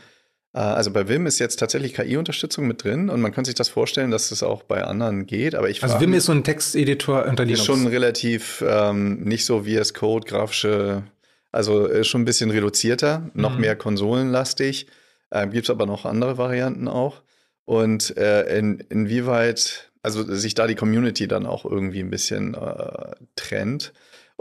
also 0.60 0.92
bei 0.92 1.10
Vim 1.10 1.26
ist 1.26 1.40
jetzt 1.40 1.58
tatsächlich 1.58 1.96
KI-Unterstützung 1.96 2.68
mit 2.68 2.84
drin 2.84 3.10
und 3.10 3.22
man 3.22 3.32
kann 3.32 3.44
sich 3.44 3.56
das 3.56 3.70
vorstellen, 3.70 4.12
dass 4.12 4.32
es 4.32 4.44
auch 4.44 4.64
bei 4.64 4.84
anderen 4.84 5.26
geht. 5.26 5.56
Aber 5.56 5.70
ich 5.70 5.82
also 5.82 6.00
Vim 6.00 6.14
ist 6.14 6.26
so 6.26 6.32
ein 6.32 6.44
Texteditor 6.44 7.26
unter 7.26 7.44
Linux. 7.44 7.62
Ist 7.62 7.66
schon 7.66 7.88
relativ 7.88 8.64
ähm, 8.68 9.24
nicht 9.24 9.46
so 9.46 9.64
VS 9.64 9.94
Code, 9.96 10.28
grafische, 10.28 11.04
also 11.52 12.04
schon 12.04 12.22
ein 12.22 12.26
bisschen 12.26 12.52
reduzierter, 12.52 13.32
noch 13.34 13.56
mhm. 13.56 13.62
mehr 13.62 13.76
konsolenlastig. 13.76 14.88
Äh, 15.32 15.48
Gibt 15.48 15.66
es 15.66 15.70
aber 15.72 15.88
noch 15.88 16.06
andere 16.06 16.38
Varianten 16.38 16.88
auch. 16.88 17.24
Und 17.66 18.16
äh, 18.18 18.58
in, 18.58 18.80
inwieweit, 18.90 19.92
also 20.02 20.24
sich 20.24 20.54
da 20.54 20.68
die 20.68 20.76
Community 20.76 21.28
dann 21.28 21.46
auch 21.46 21.66
irgendwie 21.66 22.02
ein 22.02 22.10
bisschen 22.10 22.54
äh, 22.54 23.16
trennt. 23.36 23.94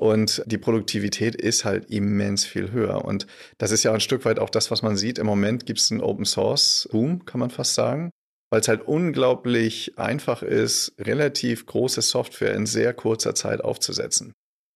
Und 0.02 0.42
die 0.46 0.58
Produktivität 0.58 1.36
ist 1.36 1.64
halt 1.64 1.88
immens 1.88 2.44
viel 2.44 2.72
höher. 2.72 3.04
Und 3.04 3.28
das 3.58 3.70
ist 3.70 3.84
ja 3.84 3.92
ein 3.92 4.00
Stück 4.00 4.24
weit 4.24 4.40
auch 4.40 4.50
das, 4.50 4.72
was 4.72 4.82
man 4.82 4.96
sieht. 4.96 5.16
Im 5.16 5.26
Moment 5.26 5.64
gibt 5.64 5.78
es 5.78 5.92
einen 5.92 6.00
Open 6.00 6.24
Source 6.24 6.88
Boom, 6.90 7.24
kann 7.24 7.38
man 7.38 7.50
fast 7.50 7.74
sagen, 7.74 8.10
weil 8.50 8.62
es 8.62 8.66
halt 8.66 8.82
unglaublich 8.82 9.96
einfach 10.00 10.42
ist, 10.42 10.92
relativ 10.98 11.66
große 11.66 12.02
Software 12.02 12.52
in 12.52 12.66
sehr 12.66 12.94
kurzer 12.94 13.36
Zeit 13.36 13.60
aufzusetzen. 13.60 14.32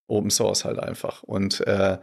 Open 0.07 0.31
Source 0.31 0.65
halt 0.65 0.79
einfach. 0.79 1.25
Und 1.25 1.61
äh, 1.67 1.99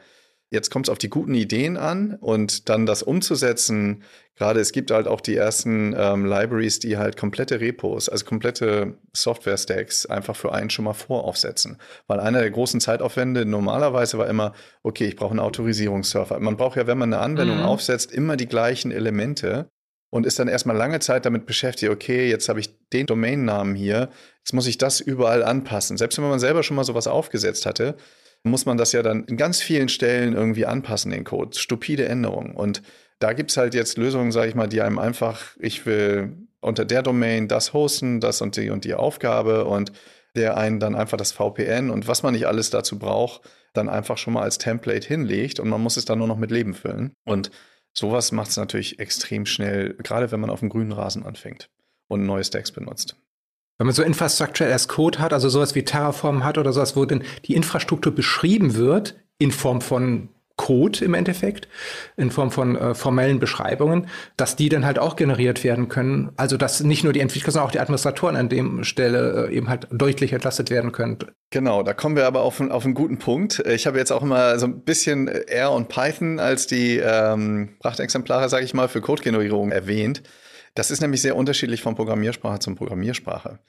Jetzt 0.54 0.70
kommt 0.70 0.88
es 0.88 0.92
auf 0.92 1.00
die 1.00 1.10
guten 1.10 1.34
Ideen 1.34 1.78
an 1.78 2.16
und 2.22 2.70
dann 2.70 2.86
das 2.86 3.02
umzusetzen. 3.02 4.04
Gerade 4.36 4.60
es 4.60 4.72
gibt 4.72 4.92
halt 4.92 5.08
auch 5.08 5.20
die 5.20 5.36
ersten 5.36 5.96
ähm, 5.98 6.28
Libraries, 6.28 6.78
die 6.78 6.96
halt 6.96 7.18
komplette 7.18 7.60
Repos, 7.60 8.08
also 8.08 8.24
komplette 8.24 8.94
Software-Stacks 9.14 10.06
einfach 10.06 10.36
für 10.36 10.54
einen 10.54 10.70
schon 10.70 10.86
mal 10.86 10.94
voraufsetzen. 10.94 11.80
Weil 12.06 12.20
einer 12.20 12.42
der 12.42 12.52
großen 12.52 12.80
Zeitaufwände 12.80 13.48
normalerweise 13.48 14.20
war 14.20 14.28
immer, 14.28 14.54
okay, 14.84 15.08
ich 15.08 15.16
brauche 15.16 15.32
einen 15.32 15.40
Autorisierungsserver. 15.40 16.40
Man 16.40 16.56
braucht 16.56 16.78
ja, 16.78 16.86
wenn 16.86 17.00
man 17.00 17.12
eine 17.12 17.24
Anwendung 17.24 17.58
mhm. 17.58 17.66
aufsetzt, 17.66 18.12
immer 18.12 18.38
die 18.38 18.48
gleichen 18.48 18.92
Elemente 18.92 19.70
und 20.12 20.28
ist 20.28 20.38
dann 20.38 20.48
erstmal 20.48 20.78
lange 20.78 21.00
Zeit 21.00 21.26
damit 21.26 21.48
beschäftigt, 21.48 21.92
okay, 21.92 22.30
jetzt 22.30 22.48
habe 22.48 22.60
ich 22.60 22.70
den 22.90 23.08
Domainnamen 23.08 23.74
hier, 23.74 24.10
jetzt 24.38 24.54
muss 24.54 24.68
ich 24.68 24.78
das 24.78 25.00
überall 25.00 25.42
anpassen. 25.44 25.98
Selbst 25.98 26.20
wenn 26.20 26.30
man 26.30 26.38
selber 26.38 26.62
schon 26.62 26.76
mal 26.76 26.84
sowas 26.84 27.08
aufgesetzt 27.08 27.66
hatte, 27.66 27.98
muss 28.44 28.66
man 28.66 28.78
das 28.78 28.92
ja 28.92 29.02
dann 29.02 29.24
in 29.26 29.38
ganz 29.38 29.62
vielen 29.62 29.90
Stellen 29.90 30.34
irgendwie 30.34 30.66
anpassen, 30.66 31.12
den 31.12 31.24
Code. 31.24 31.58
Stupide 31.58 32.08
Änderungen. 32.08 32.54
Und 32.54 32.82
da 33.20 33.34
gibt 33.34 33.52
es 33.52 33.58
halt 33.58 33.74
jetzt 33.74 33.98
Lösungen, 33.98 34.32
sage 34.32 34.50
ich 34.50 34.56
mal, 34.56 34.68
die 34.68 34.82
einem 34.82 35.00
einfach, 35.00 35.56
ich 35.60 35.86
will 35.86 36.36
unter 36.60 36.86
der 36.86 37.02
Domain 37.02 37.48
das 37.48 37.74
hosten, 37.74 38.20
das 38.20 38.42
und 38.42 38.58
die 38.58 38.70
und 38.70 38.86
die 38.86 38.94
Aufgabe 38.96 39.66
und 39.66 39.92
der 40.36 40.58
einen 40.58 40.80
dann 40.80 40.96
einfach 40.96 41.18
das 41.18 41.32
VPN 41.32 41.90
und 41.90 42.08
was 42.08 42.24
man 42.24 42.34
nicht 42.34 42.48
alles 42.48 42.70
dazu 42.70 42.98
braucht, 42.98 43.42
dann 43.74 43.90
einfach 43.90 44.18
schon 44.18 44.34
mal 44.34 44.44
als 44.44 44.58
Template 44.58 45.08
hinlegt 45.08 45.60
und 45.60 45.70
man 45.70 45.82
muss 45.82 45.98
es 45.98 46.06
dann 46.06 46.20
nur 46.20 46.28
noch 46.28 46.38
mit 46.38 46.52
Leben 46.52 46.74
füllen. 46.74 47.14
Und 47.26 47.52
sowas 47.94 48.32
macht 48.32 48.50
es 48.50 48.58
natürlich 48.58 49.00
extrem 49.00 49.46
schnell, 49.46 49.96
gerade 49.96 50.32
wenn 50.32 50.40
man 50.40 50.50
auf 50.50 50.60
dem 50.60 50.70
grünen 50.70 50.92
Rasen 50.92 51.24
anfängt 51.24 51.70
und 52.08 52.26
neue 52.26 52.44
Stacks 52.44 52.72
benutzt. 52.72 53.16
Wenn 53.78 53.88
man 53.88 53.96
so 53.96 54.04
Infrastructure 54.04 54.72
as 54.72 54.88
Code 54.88 55.20
hat, 55.20 55.34
also 55.34 55.50
sowas 55.50 55.76
wie 55.76 55.84
Terraform 55.84 56.44
hat 56.44 56.58
oder 56.58 56.74
sowas, 56.74 56.96
wo 56.96 57.06
dann 57.06 57.24
die 57.46 57.56
Infrastruktur 57.56 58.14
beschrieben 58.14 58.76
wird 58.76 59.16
in 59.40 59.52
Form 59.52 59.82
von 59.82 60.30
Code 60.56 61.04
im 61.04 61.16
Endeffekt, 61.16 61.68
in 62.16 62.30
Form 62.30 62.52
von 62.52 62.76
äh, 62.76 62.94
formellen 62.94 63.40
Beschreibungen, 63.40 64.08
dass 64.38 64.56
die 64.56 64.70
dann 64.70 64.86
halt 64.86 65.00
auch 65.00 65.16
generiert 65.16 65.64
werden 65.64 65.90
können. 65.90 66.32
Also 66.38 66.58
dass 66.58 66.84
nicht 66.84 67.04
nur 67.04 67.12
die 67.12 67.22
Entwickler, 67.22 67.52
sondern 67.52 67.68
auch 67.68 67.72
die 67.72 67.80
Administratoren 67.80 68.36
an 68.36 68.50
dem 68.50 68.84
Stelle 68.84 69.48
äh, 69.48 69.56
eben 69.56 69.68
halt 69.68 69.88
deutlich 69.92 70.32
entlastet 70.32 70.70
werden 70.70 70.92
können. 70.92 71.18
Genau, 71.50 71.82
da 71.82 71.94
kommen 71.94 72.16
wir 72.16 72.28
aber 72.28 72.42
auf, 72.42 72.62
auf 72.62 72.86
einen 72.86 72.94
guten 72.94 73.18
Punkt. 73.18 73.64
Ich 73.68 73.88
habe 73.88 73.98
jetzt 73.98 74.12
auch 74.12 74.22
immer 74.22 74.60
so 74.60 74.68
ein 74.68 74.82
bisschen 74.84 75.28
R 75.28 75.72
und 75.72 75.90
Python 75.90 76.40
als 76.40 76.68
die 76.68 76.98
ähm, 76.98 77.70
Prachtexemplare, 77.80 78.48
sage 78.48 78.64
ich 78.64 78.76
mal, 78.76 78.88
für 78.88 79.02
Codegenerierung 79.02 79.72
erwähnt. 79.72 80.22
Das 80.74 80.92
ist 80.92 81.02
nämlich 81.02 81.22
sehr 81.22 81.36
unterschiedlich 81.36 81.82
von 81.82 81.96
Programmiersprache 81.96 82.60
zum 82.60 82.76
Programmiersprache. 82.76 83.60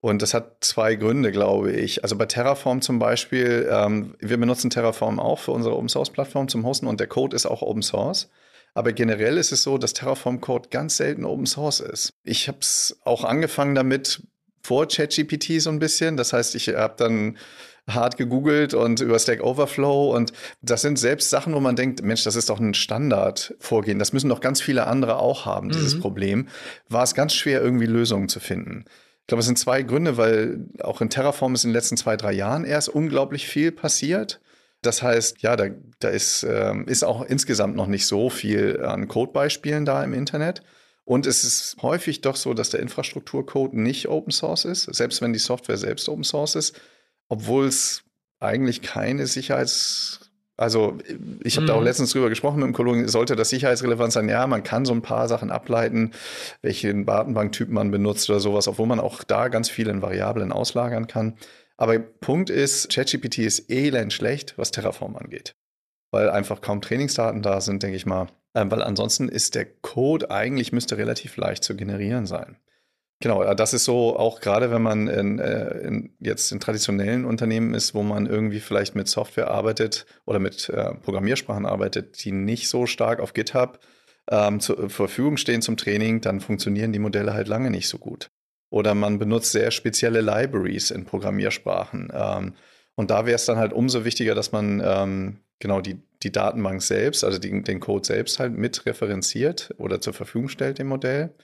Und 0.00 0.20
das 0.20 0.34
hat 0.34 0.62
zwei 0.62 0.96
Gründe, 0.96 1.32
glaube 1.32 1.72
ich. 1.72 2.02
Also 2.02 2.16
bei 2.16 2.26
Terraform 2.26 2.82
zum 2.82 2.98
Beispiel, 2.98 3.68
ähm, 3.70 4.14
wir 4.20 4.36
benutzen 4.36 4.68
Terraform 4.68 5.18
auch 5.18 5.38
für 5.38 5.52
unsere 5.52 5.76
Open 5.76 5.88
Source 5.88 6.10
Plattform 6.10 6.48
zum 6.48 6.66
Hosten 6.66 6.86
und 6.86 7.00
der 7.00 7.06
Code 7.06 7.34
ist 7.34 7.46
auch 7.46 7.62
Open 7.62 7.82
Source. 7.82 8.28
Aber 8.74 8.92
generell 8.92 9.38
ist 9.38 9.52
es 9.52 9.62
so, 9.62 9.78
dass 9.78 9.94
Terraform 9.94 10.40
Code 10.40 10.68
ganz 10.68 10.98
selten 10.98 11.24
Open 11.24 11.46
Source 11.46 11.80
ist. 11.80 12.12
Ich 12.22 12.48
habe 12.48 12.58
es 12.60 12.98
auch 13.04 13.24
angefangen 13.24 13.74
damit 13.74 14.22
vor 14.62 14.88
ChatGPT 14.88 15.62
so 15.62 15.70
ein 15.70 15.78
bisschen. 15.78 16.16
Das 16.16 16.32
heißt, 16.32 16.54
ich 16.54 16.68
habe 16.68 16.94
dann 16.98 17.38
hart 17.86 18.16
gegoogelt 18.16 18.72
und 18.72 19.00
über 19.00 19.18
Stack 19.18 19.42
Overflow 19.42 20.14
und 20.14 20.32
das 20.62 20.82
sind 20.82 20.98
selbst 20.98 21.30
Sachen, 21.30 21.54
wo 21.54 21.60
man 21.60 21.76
denkt, 21.76 22.02
Mensch, 22.02 22.24
das 22.24 22.36
ist 22.36 22.48
doch 22.48 22.58
ein 22.58 22.74
Standardvorgehen. 22.74 23.98
Das 23.98 24.12
müssen 24.12 24.30
doch 24.30 24.40
ganz 24.40 24.60
viele 24.60 24.86
andere 24.86 25.18
auch 25.18 25.44
haben, 25.44 25.68
dieses 25.68 25.96
mhm. 25.96 26.00
Problem. 26.00 26.48
War 26.88 27.02
es 27.02 27.14
ganz 27.14 27.34
schwer, 27.34 27.60
irgendwie 27.60 27.86
Lösungen 27.86 28.28
zu 28.28 28.40
finden. 28.40 28.86
Ich 29.20 29.26
glaube, 29.26 29.40
es 29.40 29.46
sind 29.46 29.58
zwei 29.58 29.82
Gründe, 29.82 30.16
weil 30.16 30.66
auch 30.80 31.00
in 31.00 31.10
Terraform 31.10 31.54
ist 31.54 31.64
in 31.64 31.70
den 31.70 31.74
letzten 31.74 31.96
zwei, 31.96 32.16
drei 32.16 32.32
Jahren 32.32 32.64
erst 32.64 32.88
unglaublich 32.88 33.46
viel 33.46 33.72
passiert. 33.72 34.40
Das 34.82 35.02
heißt, 35.02 35.40
ja, 35.40 35.56
da, 35.56 35.68
da 35.98 36.08
ist, 36.08 36.46
ähm, 36.48 36.86
ist 36.86 37.04
auch 37.04 37.22
insgesamt 37.22 37.74
noch 37.74 37.86
nicht 37.86 38.06
so 38.06 38.28
viel 38.28 38.82
an 38.84 39.08
Codebeispielen 39.08 39.84
da 39.84 40.04
im 40.04 40.12
Internet. 40.12 40.62
Und 41.06 41.26
es 41.26 41.44
ist 41.44 41.76
häufig 41.82 42.22
doch 42.22 42.36
so, 42.36 42.54
dass 42.54 42.70
der 42.70 42.80
Infrastrukturcode 42.80 43.74
nicht 43.74 44.08
Open 44.08 44.32
Source 44.32 44.64
ist, 44.64 44.94
selbst 44.94 45.20
wenn 45.20 45.34
die 45.34 45.38
Software 45.38 45.76
selbst 45.76 46.08
Open 46.08 46.24
Source 46.24 46.54
ist 46.54 46.80
obwohl 47.28 47.66
es 47.66 48.04
eigentlich 48.40 48.82
keine 48.82 49.26
Sicherheits- 49.26 50.30
also 50.56 50.98
ich 51.42 51.56
habe 51.56 51.64
mhm. 51.64 51.68
da 51.68 51.74
auch 51.74 51.80
mhm. 51.80 51.86
letztens 51.86 52.12
drüber 52.12 52.28
gesprochen 52.28 52.60
mit 52.60 52.66
dem 52.66 52.74
Kollegen, 52.74 53.08
sollte 53.08 53.34
das 53.34 53.48
sicherheitsrelevant 53.48 54.12
sein? 54.12 54.28
Ja, 54.28 54.46
man 54.46 54.62
kann 54.62 54.84
so 54.84 54.92
ein 54.92 55.02
paar 55.02 55.26
Sachen 55.26 55.50
ableiten, 55.50 56.12
welchen 56.62 57.06
Datenbanktyp 57.06 57.68
man 57.68 57.90
benutzt 57.90 58.30
oder 58.30 58.40
sowas, 58.40 58.68
obwohl 58.68 58.86
man 58.86 59.00
auch 59.00 59.24
da 59.24 59.48
ganz 59.48 59.68
viele 59.68 59.90
in 59.90 60.02
Variablen 60.02 60.52
auslagern 60.52 61.08
kann. 61.08 61.36
Aber 61.76 61.98
Punkt 61.98 62.50
ist, 62.50 62.90
ChatGPT 62.90 63.38
ist 63.38 63.68
elend 63.68 64.12
schlecht, 64.12 64.56
was 64.56 64.70
Terraform 64.70 65.16
angeht. 65.16 65.56
Weil 66.12 66.30
einfach 66.30 66.60
kaum 66.60 66.80
Trainingsdaten 66.80 67.42
da 67.42 67.60
sind, 67.60 67.82
denke 67.82 67.96
ich 67.96 68.06
mal. 68.06 68.28
Ähm, 68.54 68.70
weil 68.70 68.82
ansonsten 68.82 69.28
ist 69.28 69.56
der 69.56 69.66
Code 69.66 70.30
eigentlich 70.30 70.70
müsste 70.70 70.96
relativ 70.96 71.36
leicht 71.36 71.64
zu 71.64 71.74
generieren 71.74 72.26
sein. 72.26 72.56
Genau, 73.24 73.54
das 73.54 73.72
ist 73.72 73.86
so, 73.86 74.18
auch 74.18 74.38
gerade 74.42 74.70
wenn 74.70 74.82
man 74.82 75.08
in, 75.08 75.38
äh, 75.38 75.78
in, 75.78 76.14
jetzt 76.20 76.52
in 76.52 76.60
traditionellen 76.60 77.24
Unternehmen 77.24 77.72
ist, 77.72 77.94
wo 77.94 78.02
man 78.02 78.26
irgendwie 78.26 78.60
vielleicht 78.60 78.94
mit 78.96 79.08
Software 79.08 79.50
arbeitet 79.50 80.04
oder 80.26 80.38
mit 80.38 80.68
äh, 80.68 80.92
Programmiersprachen 80.96 81.64
arbeitet, 81.64 82.22
die 82.22 82.32
nicht 82.32 82.68
so 82.68 82.84
stark 82.84 83.20
auf 83.20 83.32
GitHub 83.32 83.80
ähm, 84.30 84.60
zur 84.60 84.90
Verfügung 84.90 85.38
stehen 85.38 85.62
zum 85.62 85.78
Training, 85.78 86.20
dann 86.20 86.40
funktionieren 86.40 86.92
die 86.92 86.98
Modelle 86.98 87.32
halt 87.32 87.48
lange 87.48 87.70
nicht 87.70 87.88
so 87.88 87.96
gut. 87.96 88.30
Oder 88.68 88.94
man 88.94 89.18
benutzt 89.18 89.52
sehr 89.52 89.70
spezielle 89.70 90.20
Libraries 90.20 90.90
in 90.90 91.06
Programmiersprachen. 91.06 92.12
Ähm, 92.12 92.52
und 92.94 93.10
da 93.10 93.24
wäre 93.24 93.36
es 93.36 93.46
dann 93.46 93.56
halt 93.56 93.72
umso 93.72 94.04
wichtiger, 94.04 94.34
dass 94.34 94.52
man 94.52 94.82
ähm, 94.84 95.38
genau 95.60 95.80
die, 95.80 95.96
die 96.22 96.30
Datenbank 96.30 96.82
selbst, 96.82 97.24
also 97.24 97.38
die, 97.38 97.62
den 97.62 97.80
Code 97.80 98.06
selbst 98.06 98.38
halt 98.38 98.52
mit 98.52 98.84
referenziert 98.84 99.74
oder 99.78 100.02
zur 100.02 100.12
Verfügung 100.12 100.50
stellt 100.50 100.78
dem 100.78 100.88
Modell. 100.88 101.34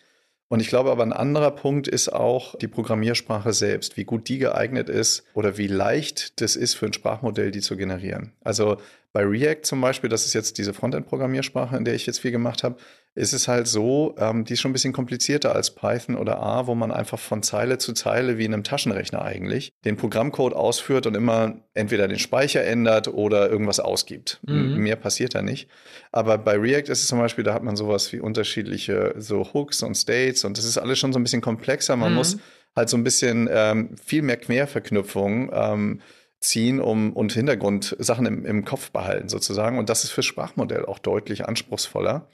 Und 0.50 0.58
ich 0.58 0.66
glaube 0.66 0.90
aber 0.90 1.04
ein 1.04 1.12
anderer 1.12 1.52
Punkt 1.52 1.86
ist 1.86 2.12
auch 2.12 2.56
die 2.56 2.66
Programmiersprache 2.66 3.52
selbst, 3.52 3.96
wie 3.96 4.02
gut 4.02 4.28
die 4.28 4.38
geeignet 4.38 4.88
ist 4.88 5.22
oder 5.32 5.56
wie 5.58 5.68
leicht 5.68 6.40
das 6.40 6.56
ist 6.56 6.74
für 6.74 6.86
ein 6.86 6.92
Sprachmodell, 6.92 7.52
die 7.52 7.60
zu 7.60 7.76
generieren. 7.76 8.32
Also 8.42 8.78
bei 9.12 9.22
React 9.22 9.62
zum 9.62 9.80
Beispiel, 9.80 10.10
das 10.10 10.26
ist 10.26 10.34
jetzt 10.34 10.58
diese 10.58 10.74
Frontend-Programmiersprache, 10.74 11.76
in 11.76 11.84
der 11.84 11.94
ich 11.94 12.04
jetzt 12.04 12.18
viel 12.18 12.32
gemacht 12.32 12.64
habe, 12.64 12.76
ist 13.14 13.32
es 13.32 13.48
halt 13.48 13.66
so, 13.66 14.14
ähm, 14.18 14.44
die 14.44 14.52
ist 14.52 14.60
schon 14.60 14.70
ein 14.70 14.72
bisschen 14.72 14.92
komplizierter 14.92 15.54
als 15.54 15.74
Python 15.74 16.14
oder 16.14 16.40
A, 16.40 16.66
wo 16.66 16.74
man 16.74 16.92
einfach 16.92 17.18
von 17.18 17.42
Zeile 17.42 17.78
zu 17.78 17.92
Zeile 17.92 18.38
wie 18.38 18.44
in 18.44 18.54
einem 18.54 18.62
Taschenrechner 18.62 19.22
eigentlich 19.22 19.72
den 19.84 19.96
Programmcode 19.96 20.54
ausführt 20.54 21.06
und 21.06 21.16
immer 21.16 21.56
entweder 21.74 22.06
den 22.06 22.20
Speicher 22.20 22.62
ändert 22.62 23.08
oder 23.08 23.50
irgendwas 23.50 23.80
ausgibt. 23.80 24.40
Mhm. 24.46 24.76
Mehr 24.76 24.96
passiert 24.96 25.34
da 25.34 25.42
nicht. 25.42 25.68
Aber 26.12 26.38
bei 26.38 26.56
React 26.56 26.90
ist 26.90 27.02
es 27.02 27.08
zum 27.08 27.18
Beispiel, 27.18 27.42
da 27.42 27.52
hat 27.52 27.64
man 27.64 27.76
sowas 27.76 28.12
wie 28.12 28.20
unterschiedliche 28.20 29.14
so 29.18 29.48
Hooks 29.52 29.82
und 29.82 29.96
States 29.96 30.44
und 30.44 30.56
das 30.56 30.64
ist 30.64 30.78
alles 30.78 30.98
schon 30.98 31.12
so 31.12 31.18
ein 31.18 31.24
bisschen 31.24 31.42
komplexer. 31.42 31.96
Man 31.96 32.10
mhm. 32.10 32.16
muss 32.16 32.38
halt 32.76 32.88
so 32.88 32.96
ein 32.96 33.04
bisschen 33.04 33.48
ähm, 33.50 33.96
viel 34.02 34.22
mehr 34.22 34.36
Querverknüpfungen 34.36 35.50
ähm, 35.52 36.00
ziehen 36.38 36.80
um, 36.80 37.12
und 37.12 37.32
Hintergrundsachen 37.32 38.24
im, 38.24 38.46
im 38.46 38.64
Kopf 38.64 38.92
behalten 38.92 39.28
sozusagen. 39.28 39.78
Und 39.78 39.90
das 39.90 40.04
ist 40.04 40.10
für 40.10 40.22
Sprachmodell 40.22 40.86
auch 40.86 40.98
deutlich 40.98 41.46
anspruchsvoller. 41.46 42.28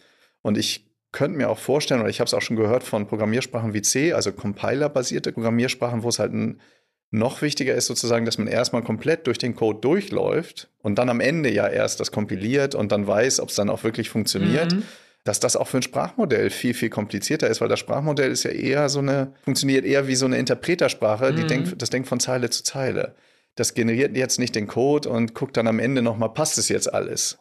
Und 0.46 0.56
ich 0.56 0.86
könnte 1.10 1.36
mir 1.38 1.50
auch 1.50 1.58
vorstellen, 1.58 2.00
oder 2.00 2.08
ich 2.08 2.20
habe 2.20 2.26
es 2.28 2.34
auch 2.34 2.40
schon 2.40 2.54
gehört 2.54 2.84
von 2.84 3.08
Programmiersprachen 3.08 3.74
wie 3.74 3.82
C, 3.82 4.12
also 4.12 4.30
Compiler-basierte 4.30 5.32
Programmiersprachen, 5.32 6.04
wo 6.04 6.08
es 6.08 6.20
halt 6.20 6.32
ein, 6.32 6.60
noch 7.10 7.42
wichtiger 7.42 7.74
ist 7.74 7.86
sozusagen, 7.86 8.24
dass 8.24 8.38
man 8.38 8.46
erstmal 8.46 8.84
komplett 8.84 9.26
durch 9.26 9.38
den 9.38 9.56
Code 9.56 9.80
durchläuft 9.80 10.70
und 10.78 11.00
dann 11.00 11.08
am 11.08 11.18
Ende 11.18 11.52
ja 11.52 11.66
erst 11.66 11.98
das 11.98 12.12
kompiliert 12.12 12.76
und 12.76 12.92
dann 12.92 13.08
weiß, 13.08 13.40
ob 13.40 13.48
es 13.48 13.56
dann 13.56 13.68
auch 13.68 13.82
wirklich 13.82 14.08
funktioniert. 14.08 14.72
Mhm 14.72 14.84
dass 15.24 15.40
das 15.40 15.56
auch 15.56 15.66
für 15.66 15.78
ein 15.78 15.82
Sprachmodell 15.82 16.50
viel, 16.50 16.72
viel 16.72 16.88
komplizierter 16.88 17.48
ist, 17.48 17.60
weil 17.60 17.68
das 17.68 17.80
Sprachmodell 17.80 18.30
ist 18.30 18.44
ja 18.44 18.52
eher 18.52 18.88
so 18.88 19.00
eine, 19.00 19.32
funktioniert 19.42 19.84
eher 19.84 20.06
wie 20.06 20.14
so 20.14 20.24
eine 20.24 20.38
Interpretersprache, 20.38 21.34
die 21.34 21.42
mhm. 21.42 21.48
denkt, 21.48 21.82
das 21.82 21.90
denkt 21.90 22.06
von 22.06 22.20
Zeile 22.20 22.48
zu 22.48 22.62
Zeile. 22.62 23.16
Das 23.56 23.74
generiert 23.74 24.16
jetzt 24.16 24.38
nicht 24.38 24.54
den 24.54 24.68
Code 24.68 25.08
und 25.08 25.34
guckt 25.34 25.56
dann 25.56 25.66
am 25.66 25.80
Ende 25.80 26.00
nochmal, 26.00 26.32
passt 26.32 26.58
es 26.58 26.68
jetzt 26.68 26.94
alles? 26.94 27.38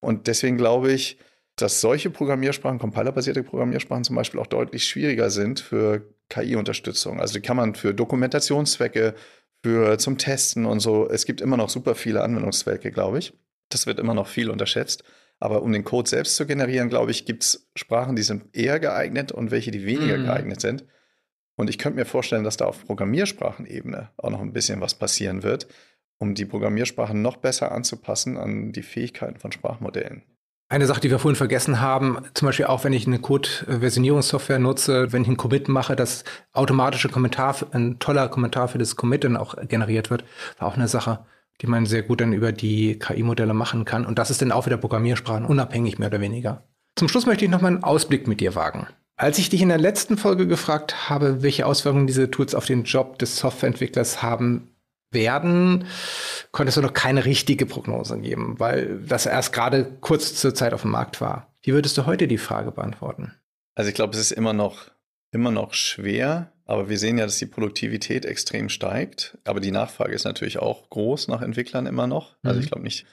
Und 0.00 0.26
deswegen 0.26 0.58
glaube 0.58 0.92
ich, 0.92 1.16
dass 1.56 1.80
solche 1.80 2.10
Programmiersprachen, 2.10 2.78
compilerbasierte 2.78 3.42
Programmiersprachen 3.42 4.04
zum 4.04 4.16
Beispiel 4.16 4.40
auch 4.40 4.46
deutlich 4.46 4.84
schwieriger 4.84 5.30
sind 5.30 5.60
für 5.60 6.14
KI-Unterstützung. 6.28 7.20
Also 7.20 7.34
die 7.34 7.40
kann 7.40 7.56
man 7.56 7.74
für 7.74 7.92
Dokumentationszwecke, 7.92 9.14
für 9.62 9.98
zum 9.98 10.18
Testen 10.18 10.64
und 10.66 10.80
so. 10.80 11.08
Es 11.08 11.26
gibt 11.26 11.40
immer 11.40 11.56
noch 11.56 11.68
super 11.68 11.94
viele 11.94 12.22
Anwendungszwecke, 12.22 12.90
glaube 12.90 13.18
ich. 13.18 13.34
Das 13.68 13.86
wird 13.86 14.00
immer 14.00 14.14
noch 14.14 14.26
viel 14.26 14.50
unterschätzt. 14.50 15.04
Aber 15.38 15.62
um 15.62 15.72
den 15.72 15.84
Code 15.84 16.08
selbst 16.08 16.36
zu 16.36 16.46
generieren, 16.46 16.88
glaube 16.88 17.10
ich, 17.10 17.24
gibt 17.24 17.42
es 17.42 17.68
Sprachen, 17.74 18.16
die 18.16 18.22
sind 18.22 18.56
eher 18.56 18.78
geeignet 18.80 19.32
und 19.32 19.50
welche, 19.50 19.70
die 19.70 19.84
weniger 19.84 20.16
mhm. 20.16 20.24
geeignet 20.24 20.60
sind. 20.60 20.84
Und 21.56 21.68
ich 21.68 21.78
könnte 21.78 21.98
mir 21.98 22.04
vorstellen, 22.04 22.44
dass 22.44 22.56
da 22.56 22.66
auf 22.66 22.84
Programmiersprachenebene 22.86 24.10
auch 24.16 24.30
noch 24.30 24.40
ein 24.40 24.52
bisschen 24.52 24.80
was 24.80 24.94
passieren 24.94 25.42
wird, 25.42 25.66
um 26.18 26.34
die 26.34 26.46
Programmiersprachen 26.46 27.20
noch 27.20 27.36
besser 27.36 27.72
anzupassen 27.72 28.36
an 28.36 28.72
die 28.72 28.82
Fähigkeiten 28.82 29.38
von 29.38 29.52
Sprachmodellen. 29.52 30.22
Eine 30.72 30.86
Sache, 30.86 31.02
die 31.02 31.10
wir 31.10 31.18
vorhin 31.18 31.36
vergessen 31.36 31.82
haben, 31.82 32.16
zum 32.32 32.46
Beispiel 32.46 32.64
auch, 32.64 32.82
wenn 32.82 32.94
ich 32.94 33.06
eine 33.06 33.18
Code-Versionierungssoftware 33.18 34.58
nutze, 34.58 35.12
wenn 35.12 35.20
ich 35.20 35.28
einen 35.28 35.36
Commit 35.36 35.68
mache, 35.68 35.96
dass 35.96 36.24
automatische 36.54 37.10
Kommentar, 37.10 37.54
ein 37.72 37.98
toller 37.98 38.26
Kommentar 38.30 38.68
für 38.68 38.78
das 38.78 38.96
Commit 38.96 39.24
dann 39.24 39.36
auch 39.36 39.54
generiert 39.68 40.08
wird, 40.08 40.24
war 40.58 40.68
auch 40.68 40.76
eine 40.76 40.88
Sache, 40.88 41.26
die 41.60 41.66
man 41.66 41.84
sehr 41.84 42.02
gut 42.02 42.22
dann 42.22 42.32
über 42.32 42.52
die 42.52 42.98
KI-Modelle 42.98 43.52
machen 43.52 43.84
kann. 43.84 44.06
Und 44.06 44.18
das 44.18 44.30
ist 44.30 44.40
dann 44.40 44.50
auch 44.50 44.64
wieder 44.64 44.78
Programmiersprachen 44.78 45.44
unabhängig 45.44 45.98
mehr 45.98 46.08
oder 46.08 46.22
weniger. 46.22 46.64
Zum 46.96 47.06
Schluss 47.06 47.26
möchte 47.26 47.44
ich 47.44 47.50
noch 47.50 47.60
mal 47.60 47.68
einen 47.68 47.84
Ausblick 47.84 48.26
mit 48.26 48.40
dir 48.40 48.54
wagen. 48.54 48.86
Als 49.16 49.36
ich 49.36 49.50
dich 49.50 49.60
in 49.60 49.68
der 49.68 49.76
letzten 49.76 50.16
Folge 50.16 50.46
gefragt 50.46 51.10
habe, 51.10 51.42
welche 51.42 51.66
Auswirkungen 51.66 52.06
diese 52.06 52.30
Tools 52.30 52.54
auf 52.54 52.64
den 52.64 52.84
Job 52.84 53.18
des 53.18 53.36
Softwareentwicklers 53.36 54.22
haben 54.22 54.71
werden, 55.12 55.86
konntest 56.50 56.76
du 56.76 56.82
noch 56.82 56.94
keine 56.94 57.24
richtige 57.24 57.66
Prognose 57.66 58.18
geben, 58.18 58.58
weil 58.58 59.00
das 59.06 59.26
erst 59.26 59.52
gerade 59.52 59.84
kurz 60.00 60.34
zur 60.34 60.54
Zeit 60.54 60.74
auf 60.74 60.82
dem 60.82 60.90
Markt 60.90 61.20
war. 61.20 61.52
Wie 61.62 61.72
würdest 61.72 61.96
du 61.98 62.06
heute 62.06 62.28
die 62.28 62.38
Frage 62.38 62.72
beantworten? 62.72 63.32
Also 63.74 63.88
ich 63.88 63.94
glaube, 63.94 64.14
es 64.14 64.20
ist 64.20 64.32
immer 64.32 64.52
noch, 64.52 64.90
immer 65.30 65.50
noch 65.50 65.74
schwer, 65.74 66.52
aber 66.64 66.88
wir 66.88 66.98
sehen 66.98 67.18
ja, 67.18 67.24
dass 67.24 67.38
die 67.38 67.46
Produktivität 67.46 68.24
extrem 68.24 68.68
steigt. 68.68 69.38
Aber 69.44 69.60
die 69.60 69.70
Nachfrage 69.70 70.14
ist 70.14 70.24
natürlich 70.24 70.58
auch 70.58 70.88
groß 70.90 71.28
nach 71.28 71.42
Entwicklern 71.42 71.86
immer 71.86 72.06
noch. 72.06 72.36
Also 72.42 72.58
mhm. 72.58 72.64
ich 72.64 72.70
glaube 72.70 72.84
nicht, 72.84 73.06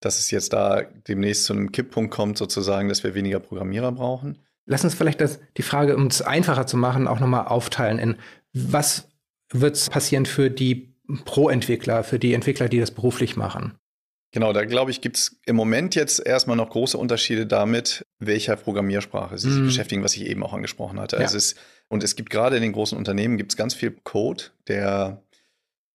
dass 0.00 0.18
es 0.18 0.30
jetzt 0.30 0.52
da 0.52 0.82
demnächst 0.82 1.44
zu 1.44 1.52
einem 1.52 1.72
Kipppunkt 1.72 2.12
kommt, 2.12 2.38
sozusagen, 2.38 2.88
dass 2.88 3.04
wir 3.04 3.14
weniger 3.14 3.40
Programmierer 3.40 3.92
brauchen. 3.92 4.38
Lass 4.66 4.84
uns 4.84 4.94
vielleicht 4.94 5.20
das, 5.20 5.38
die 5.56 5.62
Frage, 5.62 5.96
um 5.96 6.06
es 6.06 6.22
einfacher 6.22 6.66
zu 6.66 6.76
machen, 6.76 7.06
auch 7.06 7.20
nochmal 7.20 7.46
aufteilen 7.46 7.98
in 7.98 8.16
was 8.52 9.08
wird 9.52 9.90
passieren 9.90 10.26
für 10.26 10.50
die 10.50 10.95
Pro-Entwickler, 11.24 12.04
für 12.04 12.18
die 12.18 12.34
Entwickler, 12.34 12.68
die 12.68 12.80
das 12.80 12.90
beruflich 12.90 13.36
machen? 13.36 13.74
Genau, 14.32 14.52
da 14.52 14.64
glaube 14.64 14.90
ich, 14.90 15.00
gibt 15.00 15.16
es 15.16 15.40
im 15.46 15.56
Moment 15.56 15.94
jetzt 15.94 16.24
erstmal 16.24 16.56
noch 16.56 16.68
große 16.68 16.98
Unterschiede 16.98 17.46
damit, 17.46 18.04
welcher 18.18 18.56
Programmiersprache 18.56 19.38
sie 19.38 19.50
sich 19.50 19.62
mm. 19.62 19.66
beschäftigen, 19.66 20.04
was 20.04 20.14
ich 20.14 20.26
eben 20.26 20.42
auch 20.42 20.52
angesprochen 20.52 21.00
hatte. 21.00 21.16
Ja. 21.16 21.22
Also 21.22 21.36
es 21.36 21.52
ist 21.52 21.58
und 21.88 22.02
es 22.02 22.16
gibt 22.16 22.30
gerade 22.30 22.56
in 22.56 22.62
den 22.62 22.72
großen 22.72 22.98
Unternehmen 22.98 23.36
gibt 23.36 23.52
es 23.52 23.56
ganz 23.56 23.74
viel 23.74 23.92
Code, 24.02 24.44
der 24.68 25.22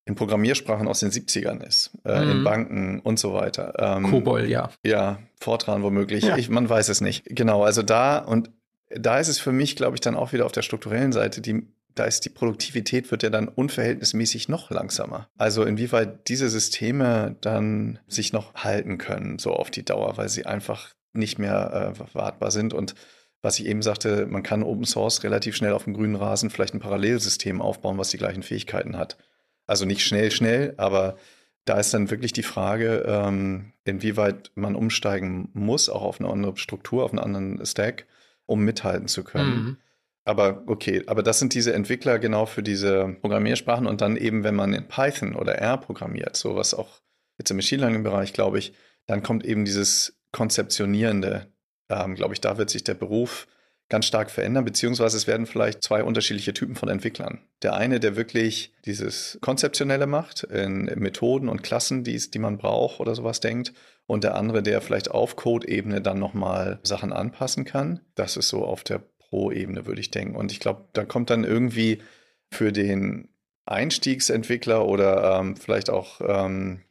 in 0.06 0.16
Programmiersprachen 0.16 0.88
aus 0.88 1.02
den 1.02 1.12
70ern 1.12 1.64
ist, 1.66 1.92
äh, 2.06 2.24
mhm. 2.24 2.32
in 2.32 2.44
Banken 2.44 3.00
und 3.02 3.20
so 3.20 3.34
weiter. 3.34 3.74
Ähm, 3.78 4.10
Kobol, 4.10 4.50
ja. 4.50 4.72
Ja, 4.84 5.20
Fortran 5.40 5.84
womöglich. 5.84 6.24
Ja. 6.24 6.38
Ich, 6.38 6.50
man 6.50 6.68
weiß 6.68 6.90
es 6.90 7.02
nicht. 7.02 7.26
Genau, 7.26 7.64
also 7.64 7.84
da 7.84 8.18
und 8.18 8.50
da 8.90 9.20
ist 9.20 9.28
es 9.28 9.40
für 9.40 9.52
mich, 9.52 9.76
glaube 9.76 9.96
ich, 9.96 10.02
dann 10.02 10.16
auch 10.16 10.34
wieder 10.34 10.46
auf 10.46 10.52
der 10.52 10.64
strukturellen 10.64 11.12
Seite, 11.12 11.42
die, 11.42 11.68
da 11.96 12.06
ist 12.06 12.26
die 12.26 12.30
Produktivität 12.30 13.12
wird 13.12 13.24
ja 13.24 13.30
dann 13.30 13.48
unverhältnismäßig 13.48 14.50
noch 14.50 14.72
langsamer. 14.72 15.30
Also 15.38 15.64
inwieweit 15.64 16.28
diese 16.28 16.50
Systeme 16.50 17.36
dann 17.42 18.00
sich 18.08 18.34
noch 18.34 18.54
halten 18.56 18.98
können, 18.98 19.40
so 19.40 19.54
auf 19.54 19.72
die 19.72 19.84
Dauer, 19.84 20.18
weil 20.18 20.30
sie 20.30 20.46
einfach 20.46 20.94
nicht 21.14 21.40
mehr 21.40 21.96
äh, 21.96 22.16
wartbar 22.16 22.52
sind 22.52 22.74
und 22.74 22.96
was 23.42 23.60
ich 23.60 23.66
eben 23.66 23.82
sagte, 23.82 24.28
man 24.28 24.44
kann 24.44 24.64
Open 24.64 24.86
Source 24.86 25.24
relativ 25.24 25.56
schnell 25.56 25.74
auf 25.74 25.86
dem 25.86 25.94
grünen 25.94 26.16
Rasen 26.16 26.52
vielleicht 26.52 26.76
ein 26.76 26.80
Parallelsystem 26.80 27.62
aufbauen, 27.62 27.98
was 27.98 28.10
die 28.10 28.18
gleichen 28.18 28.44
Fähigkeiten 28.44 28.98
hat. 28.98 29.18
Also 29.66 29.86
nicht 29.86 30.06
schnell, 30.06 30.32
schnell, 30.32 30.76
aber 30.78 31.18
da 31.66 31.80
ist 31.80 31.94
dann 31.94 32.12
wirklich 32.12 32.34
die 32.34 32.44
Frage, 32.44 33.04
ähm, 33.08 33.74
inwieweit 33.84 34.52
man 34.56 34.76
umsteigen 34.76 35.50
muss, 35.54 35.90
auch 35.90 36.02
auf 36.04 36.20
eine 36.20 36.30
andere 36.30 36.58
Struktur, 36.58 37.04
auf 37.04 37.12
einen 37.12 37.20
anderen 37.20 37.66
Stack, 37.66 38.06
um 38.46 38.62
mithalten 38.62 39.08
zu 39.08 39.24
können. 39.24 39.56
Mhm. 39.56 39.78
Aber 40.24 40.64
okay, 40.68 41.04
aber 41.08 41.24
das 41.24 41.40
sind 41.40 41.54
diese 41.54 41.74
Entwickler 41.74 42.20
genau 42.20 42.46
für 42.46 42.62
diese 42.64 43.18
Programmiersprachen 43.22 43.88
und 43.88 44.02
dann 44.02 44.18
eben, 44.18 44.44
wenn 44.44 44.56
man 44.56 44.74
in 44.74 44.88
Python 44.88 45.36
oder 45.36 45.56
R 45.56 45.78
programmiert, 45.78 46.38
so 46.38 46.56
was 46.56 46.74
auch 46.74 47.02
jetzt 47.40 47.50
im 47.50 47.58
Machine 47.58 47.82
Learning 47.82 48.04
Bereich, 48.04 48.34
glaube 48.34 48.60
ich, 48.60 48.74
dann 49.08 49.24
kommt 49.24 49.44
eben 49.46 49.66
dieses 49.66 50.20
Konzeptionierende 50.32 51.52
ähm, 51.92 52.16
glaube 52.16 52.34
ich, 52.34 52.42
da 52.42 52.58
wird 52.58 52.70
sich 52.70 52.84
der 52.84 52.94
Beruf 52.94 53.48
ganz 53.90 54.06
stark 54.06 54.32
verändern, 54.32 54.64
beziehungsweise 54.64 55.18
es 55.18 55.28
werden 55.28 55.46
vielleicht 55.46 55.84
zwei 55.84 56.02
unterschiedliche 56.04 56.54
Typen 56.54 56.76
von 56.76 56.88
Entwicklern. 56.88 57.42
Der 57.62 57.74
eine, 57.74 58.00
der 58.00 58.16
wirklich 58.16 58.72
dieses 58.86 59.38
Konzeptionelle 59.42 60.08
macht, 60.08 60.44
in, 60.44 60.86
Methoden 60.96 61.50
und 61.50 61.62
Klassen, 61.62 62.06
die, 62.06 62.18
die 62.18 62.40
man 62.40 62.58
braucht 62.58 63.02
oder 63.02 63.16
sowas 63.16 63.42
denkt, 63.42 63.74
und 64.08 64.24
der 64.24 64.36
andere, 64.36 64.64
der 64.64 64.80
vielleicht 64.80 65.12
auf 65.12 65.36
Code-Ebene 65.36 66.02
dann 66.02 66.20
nochmal 66.20 66.80
Sachen 66.84 67.12
anpassen 67.12 67.66
kann. 67.66 68.00
Das 68.16 68.38
ist 68.38 68.48
so 68.48 68.64
auf 68.64 68.84
der 68.84 69.04
Pro-Ebene, 69.32 69.88
würde 69.88 70.02
ich 70.02 70.12
denken. 70.12 70.36
Und 70.36 70.52
ich 70.52 70.60
glaube, 70.60 70.86
da 70.94 71.06
kommt 71.06 71.32
dann 71.32 71.44
irgendwie 71.44 72.04
für 72.52 72.72
den 72.72 73.30
Einstiegsentwickler 73.66 74.86
oder 74.86 75.40
ähm, 75.40 75.56
vielleicht 75.56 75.90
auch 75.90 76.22
ähm, 76.24 76.82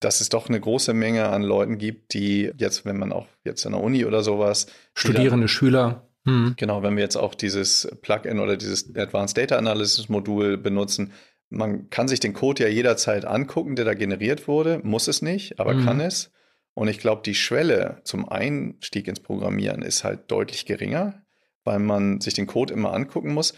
dass 0.00 0.20
es 0.20 0.28
doch 0.28 0.48
eine 0.48 0.60
große 0.60 0.94
Menge 0.94 1.28
an 1.28 1.42
Leuten 1.42 1.78
gibt, 1.78 2.14
die 2.14 2.52
jetzt, 2.56 2.84
wenn 2.84 2.98
man 2.98 3.12
auch 3.12 3.26
jetzt 3.44 3.66
an 3.66 3.72
der 3.72 3.82
Uni 3.82 4.04
oder 4.04 4.22
sowas. 4.22 4.66
Studierende 4.94 5.42
dann, 5.42 5.48
Schüler. 5.48 6.08
Hm. 6.24 6.54
Genau, 6.56 6.82
wenn 6.82 6.96
wir 6.96 7.02
jetzt 7.02 7.16
auch 7.16 7.34
dieses 7.34 7.88
Plugin 8.02 8.38
oder 8.38 8.56
dieses 8.56 8.94
Advanced 8.94 9.36
Data 9.36 9.56
Analysis 9.56 10.08
Modul 10.08 10.56
benutzen, 10.56 11.12
man 11.50 11.90
kann 11.90 12.08
sich 12.08 12.20
den 12.20 12.34
Code 12.34 12.64
ja 12.64 12.68
jederzeit 12.68 13.24
angucken, 13.24 13.74
der 13.74 13.86
da 13.86 13.94
generiert 13.94 14.46
wurde, 14.46 14.80
muss 14.84 15.08
es 15.08 15.22
nicht, 15.22 15.58
aber 15.58 15.72
hm. 15.72 15.84
kann 15.84 16.00
es. 16.00 16.30
Und 16.74 16.88
ich 16.88 16.98
glaube, 16.98 17.22
die 17.24 17.34
Schwelle 17.34 18.00
zum 18.04 18.28
Einstieg 18.28 19.08
ins 19.08 19.20
Programmieren 19.20 19.82
ist 19.82 20.04
halt 20.04 20.30
deutlich 20.30 20.64
geringer, 20.64 21.24
weil 21.68 21.78
man 21.78 22.20
sich 22.20 22.34
den 22.34 22.46
Code 22.46 22.72
immer 22.72 22.94
angucken 22.94 23.34
muss. 23.34 23.52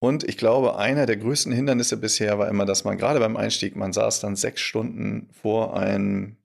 Und 0.00 0.24
ich 0.24 0.36
glaube, 0.36 0.76
einer 0.76 1.06
der 1.06 1.16
größten 1.16 1.52
Hindernisse 1.52 1.96
bisher 1.96 2.38
war 2.38 2.48
immer, 2.48 2.66
dass 2.66 2.84
man 2.84 2.98
gerade 2.98 3.20
beim 3.20 3.36
Einstieg, 3.36 3.76
man 3.76 3.92
saß 3.92 4.20
dann 4.20 4.36
sechs 4.36 4.60
Stunden 4.60 5.28
vor 5.32 5.76
einem 5.76 6.36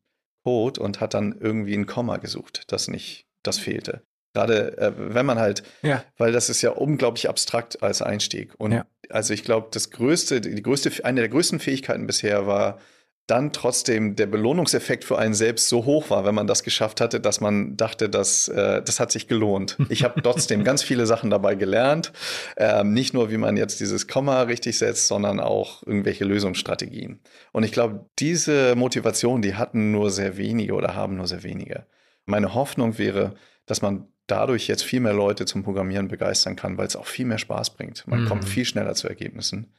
Code 0.44 0.82
und 0.82 1.02
hat 1.02 1.14
dann 1.14 1.36
irgendwie 1.40 1.76
ein 1.76 1.88
Komma 1.88 2.18
gesucht, 2.18 2.72
das 2.72 2.88
nicht, 2.88 3.28
das 3.42 3.58
fehlte. 3.58 4.04
Gerade 4.34 4.78
äh, 4.78 4.94
wenn 4.98 5.26
man 5.26 5.40
halt, 5.40 5.64
ja. 5.82 6.04
weil 6.18 6.32
das 6.32 6.50
ist 6.50 6.62
ja 6.62 6.72
unglaublich 6.72 7.30
abstrakt 7.30 7.82
als 7.82 8.02
Einstieg. 8.02 8.54
Und 8.58 8.72
ja. 8.72 8.86
also 9.10 9.34
ich 9.34 9.44
glaube, 9.44 9.68
das 9.72 9.90
größte, 9.90 10.42
die 10.42 10.62
größte, 10.62 11.06
eine 11.06 11.22
der 11.22 11.30
größten 11.30 11.60
Fähigkeiten 11.60 12.08
bisher 12.08 12.46
war, 12.48 12.80
dann 13.28 13.54
trotzdem 13.54 14.18
der 14.18 14.26
Belohnungseffekt 14.26 15.06
für 15.06 15.18
einen 15.18 15.34
selbst 15.34 15.70
so 15.70 15.86
hoch 15.86 16.10
war, 16.10 16.26
wenn 16.26 16.36
man 16.36 16.46
das 16.46 16.62
geschafft 16.62 17.00
hatte, 17.00 17.22
dass 17.22 17.40
man 17.40 17.78
dachte, 17.78 18.10
dass 18.10 18.50
äh, 18.50 18.82
das 18.82 19.00
hat 19.00 19.14
sich 19.14 19.28
gelohnt. 19.30 19.78
Ich 19.88 20.04
habe 20.04 20.22
trotzdem 20.22 20.64
ganz 20.66 20.84
viele 20.84 21.06
Sachen 21.06 21.30
dabei 21.30 21.56
gelernt. 21.56 22.12
Ähm, 22.58 22.94
nicht 22.94 23.14
nur, 23.14 23.32
wie 23.32 23.38
man 23.38 23.56
jetzt 23.56 23.80
dieses 23.80 24.08
Komma 24.08 24.42
richtig 24.42 24.78
setzt, 24.78 25.08
sondern 25.08 25.40
auch 25.40 25.84
irgendwelche 25.84 26.26
Lösungsstrategien. 26.26 27.22
Und 27.54 27.64
ich 27.64 27.72
glaube, 27.72 28.06
diese 28.20 28.76
Motivation, 28.76 29.42
die 29.42 29.56
hatten 29.56 29.92
nur 29.92 30.12
sehr 30.12 30.36
wenige 30.36 30.74
oder 30.74 30.94
haben 30.96 31.16
nur 31.16 31.28
sehr 31.28 31.44
wenige. 31.44 31.86
Meine 32.26 32.54
Hoffnung 32.54 32.98
wäre, 32.98 33.36
dass 33.66 33.82
man 33.82 34.08
dadurch 34.28 34.68
jetzt 34.68 34.84
viel 34.84 35.00
mehr 35.00 35.14
Leute 35.14 35.46
zum 35.46 35.64
Programmieren 35.64 36.10
begeistern 36.10 36.58
kann, 36.58 36.78
weil 36.78 36.88
es 36.88 36.96
auch 36.96 37.06
viel 37.06 37.26
mehr 37.26 37.38
Spaß 37.38 37.72
bringt. 37.72 38.06
Man 38.06 38.24
mhm. 38.24 38.28
kommt 38.28 38.46
viel 38.46 38.66
schneller 38.66 38.96
zu 38.96 39.08
Ergebnissen. 39.08 39.74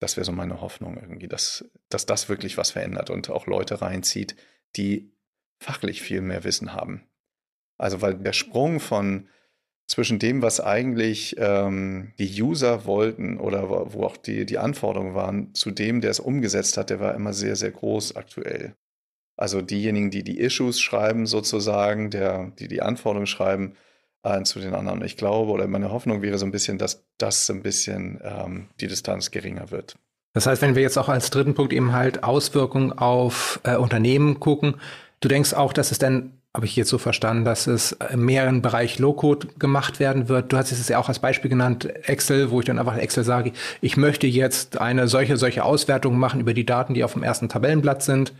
Das 0.00 0.16
wäre 0.16 0.24
so 0.24 0.32
meine 0.32 0.60
Hoffnung 0.60 0.96
irgendwie, 0.96 1.28
dass, 1.28 1.64
dass 1.88 2.06
das 2.06 2.28
wirklich 2.28 2.56
was 2.56 2.70
verändert 2.70 3.10
und 3.10 3.30
auch 3.30 3.46
Leute 3.46 3.80
reinzieht, 3.80 4.36
die 4.76 5.12
fachlich 5.60 6.02
viel 6.02 6.20
mehr 6.20 6.44
Wissen 6.44 6.72
haben. 6.72 7.08
Also 7.78 8.00
weil 8.00 8.14
der 8.14 8.32
Sprung 8.32 8.80
von 8.80 9.28
zwischen 9.88 10.18
dem, 10.18 10.42
was 10.42 10.60
eigentlich 10.60 11.36
ähm, 11.38 12.12
die 12.18 12.42
User 12.42 12.84
wollten 12.84 13.40
oder 13.40 13.70
wo, 13.70 14.04
auch 14.04 14.18
die, 14.18 14.44
die 14.44 14.58
Anforderungen 14.58 15.14
waren, 15.14 15.54
zu 15.54 15.70
dem, 15.70 16.00
der 16.00 16.10
es 16.10 16.20
umgesetzt 16.20 16.76
hat, 16.76 16.90
der 16.90 17.00
war 17.00 17.14
immer 17.14 17.32
sehr, 17.32 17.56
sehr 17.56 17.70
groß 17.70 18.14
aktuell. 18.14 18.76
Also 19.36 19.62
diejenigen, 19.62 20.10
die 20.10 20.24
die 20.24 20.38
Issues 20.38 20.80
schreiben 20.80 21.26
sozusagen, 21.26 22.10
der, 22.10 22.52
die 22.58 22.68
die 22.68 22.82
Anforderungen 22.82 23.26
schreiben, 23.26 23.76
äh, 24.22 24.42
zu 24.42 24.60
den 24.60 24.74
anderen. 24.74 25.02
Ich 25.02 25.16
glaube 25.16 25.50
oder 25.52 25.66
meine 25.66 25.90
Hoffnung 25.90 26.22
wäre 26.22 26.38
so 26.38 26.46
ein 26.46 26.52
bisschen, 26.52 26.78
dass 26.78 27.04
das 27.18 27.50
ein 27.50 27.62
bisschen 27.62 28.20
ähm, 28.22 28.68
die 28.80 28.86
Distanz 28.86 29.30
geringer 29.30 29.70
wird. 29.70 29.96
Das 30.34 30.46
heißt, 30.46 30.62
wenn 30.62 30.74
wir 30.74 30.82
jetzt 30.82 30.98
auch 30.98 31.08
als 31.08 31.30
dritten 31.30 31.54
Punkt 31.54 31.72
eben 31.72 31.92
halt 31.92 32.22
Auswirkungen 32.22 32.92
auf 32.92 33.60
äh, 33.64 33.76
Unternehmen 33.76 34.40
gucken, 34.40 34.76
du 35.20 35.28
denkst 35.28 35.54
auch, 35.54 35.72
dass 35.72 35.90
es 35.90 35.98
dann 35.98 36.38
habe 36.54 36.66
ich 36.66 36.76
jetzt 36.76 36.88
so 36.88 36.98
verstanden, 36.98 37.44
dass 37.44 37.66
es 37.66 37.96
im 38.10 38.62
Bereich 38.62 38.98
Low-Code 38.98 39.48
gemacht 39.58 40.00
werden 40.00 40.28
wird. 40.28 40.52
Du 40.52 40.56
hast 40.56 40.72
es 40.72 40.88
ja 40.88 40.98
auch 40.98 41.08
als 41.08 41.18
Beispiel 41.20 41.50
genannt, 41.50 41.84
Excel, 42.08 42.50
wo 42.50 42.58
ich 42.58 42.66
dann 42.66 42.78
einfach 42.78 42.96
Excel 42.96 43.22
sage, 43.22 43.52
ich 43.80 43.96
möchte 43.96 44.26
jetzt 44.26 44.80
eine 44.80 45.08
solche, 45.08 45.36
solche 45.36 45.62
Auswertung 45.62 46.18
machen 46.18 46.40
über 46.40 46.54
die 46.54 46.66
Daten, 46.66 46.94
die 46.94 47.04
auf 47.04 47.12
dem 47.12 47.22
ersten 47.22 47.48
Tabellenblatt 47.48 48.02
sind, 48.02 48.32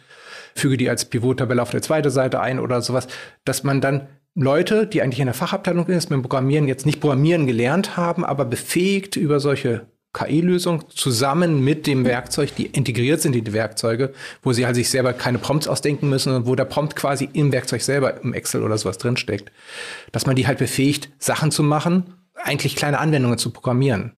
füge 0.55 0.77
die 0.77 0.89
als 0.89 1.05
Pivot-Tabelle 1.05 1.63
auf 1.63 1.71
der 1.71 1.83
zweiten 1.83 2.11
Seite 2.11 2.41
ein 2.41 2.59
oder 2.59 2.83
sowas, 2.83 3.07
dass 3.45 3.63
man 3.63 3.81
dann 3.81 4.09
Leute, 4.41 4.87
die 4.87 5.03
eigentlich 5.03 5.19
in 5.19 5.27
der 5.27 5.35
Fachabteilung 5.35 5.87
ist, 5.89 6.11
mit 6.11 6.23
Programmieren 6.23 6.69
jetzt 6.69 6.87
nicht 6.87 7.01
Programmieren 7.01 7.49
gelernt 7.49 7.97
haben, 7.97 8.25
aber 8.25 8.45
befähigt 8.45 9.17
über 9.17 9.41
solche 9.41 9.89
KI-Lösung 10.13 10.89
zusammen 10.91 11.65
mit 11.65 11.89
dem 11.89 12.05
Werkzeug, 12.05 12.55
die 12.55 12.67
integriert 12.67 13.21
sind 13.21 13.35
in 13.35 13.43
die 13.43 13.53
Werkzeuge, 13.53 14.15
wo 14.43 14.53
sie 14.53 14.65
halt 14.65 14.77
sich 14.77 14.91
selber 14.91 15.13
keine 15.13 15.39
Prompts 15.39 15.67
ausdenken 15.67 16.09
müssen 16.09 16.33
und 16.33 16.47
wo 16.47 16.55
der 16.55 16.67
Prompt 16.67 16.95
quasi 16.95 17.29
im 17.33 17.51
Werkzeug 17.51 17.83
selber 17.83 18.23
im 18.23 18.33
Excel 18.33 18.63
oder 18.63 18.79
sowas 18.79 18.99
drinsteckt, 18.99 19.51
dass 20.13 20.25
man 20.25 20.37
die 20.37 20.47
halt 20.47 20.59
befähigt, 20.59 21.11
Sachen 21.19 21.51
zu 21.51 21.65
machen, 21.65 22.15
eigentlich 22.35 22.77
kleine 22.77 23.01
Anwendungen 23.01 23.39
zu 23.39 23.51
programmieren. 23.51 24.13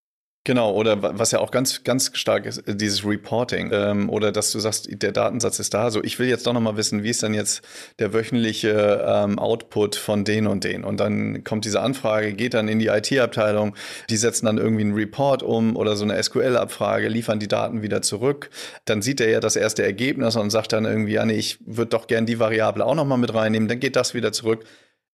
Genau, 0.44 0.72
oder 0.72 1.18
was 1.18 1.32
ja 1.32 1.38
auch 1.40 1.50
ganz, 1.50 1.84
ganz 1.84 2.12
stark 2.14 2.46
ist, 2.46 2.66
äh, 2.66 2.74
dieses 2.74 3.04
Reporting. 3.04 3.70
Ähm, 3.74 4.08
oder 4.08 4.32
dass 4.32 4.50
du 4.52 4.58
sagst, 4.58 4.88
der 4.90 5.12
Datensatz 5.12 5.58
ist 5.58 5.74
da. 5.74 5.90
So, 5.90 6.02
ich 6.02 6.18
will 6.18 6.28
jetzt 6.28 6.46
doch 6.46 6.54
nochmal 6.54 6.78
wissen, 6.78 7.02
wie 7.02 7.10
ist 7.10 7.22
denn 7.22 7.34
jetzt 7.34 7.62
der 7.98 8.14
wöchentliche 8.14 9.04
ähm, 9.06 9.38
Output 9.38 9.96
von 9.96 10.24
den 10.24 10.46
und 10.46 10.64
den? 10.64 10.82
Und 10.84 10.98
dann 10.98 11.44
kommt 11.44 11.66
diese 11.66 11.80
Anfrage, 11.82 12.32
geht 12.32 12.54
dann 12.54 12.68
in 12.68 12.78
die 12.78 12.86
IT-Abteilung, 12.86 13.76
die 14.08 14.16
setzen 14.16 14.46
dann 14.46 14.56
irgendwie 14.56 14.84
einen 14.84 14.94
Report 14.94 15.42
um 15.42 15.76
oder 15.76 15.94
so 15.94 16.04
eine 16.04 16.20
SQL-Abfrage, 16.22 17.08
liefern 17.08 17.38
die 17.38 17.48
Daten 17.48 17.82
wieder 17.82 18.00
zurück. 18.00 18.48
Dann 18.86 19.02
sieht 19.02 19.20
er 19.20 19.28
ja 19.28 19.40
das 19.40 19.56
erste 19.56 19.82
Ergebnis 19.82 20.36
und 20.36 20.48
sagt 20.48 20.72
dann 20.72 20.86
irgendwie, 20.86 21.12
ja, 21.12 21.26
nee, 21.26 21.34
ich 21.34 21.58
würde 21.66 21.90
doch 21.90 22.06
gern 22.06 22.24
die 22.24 22.38
Variable 22.38 22.86
auch 22.86 22.94
nochmal 22.94 23.18
mit 23.18 23.34
reinnehmen, 23.34 23.68
dann 23.68 23.78
geht 23.78 23.94
das 23.94 24.14
wieder 24.14 24.32
zurück. 24.32 24.64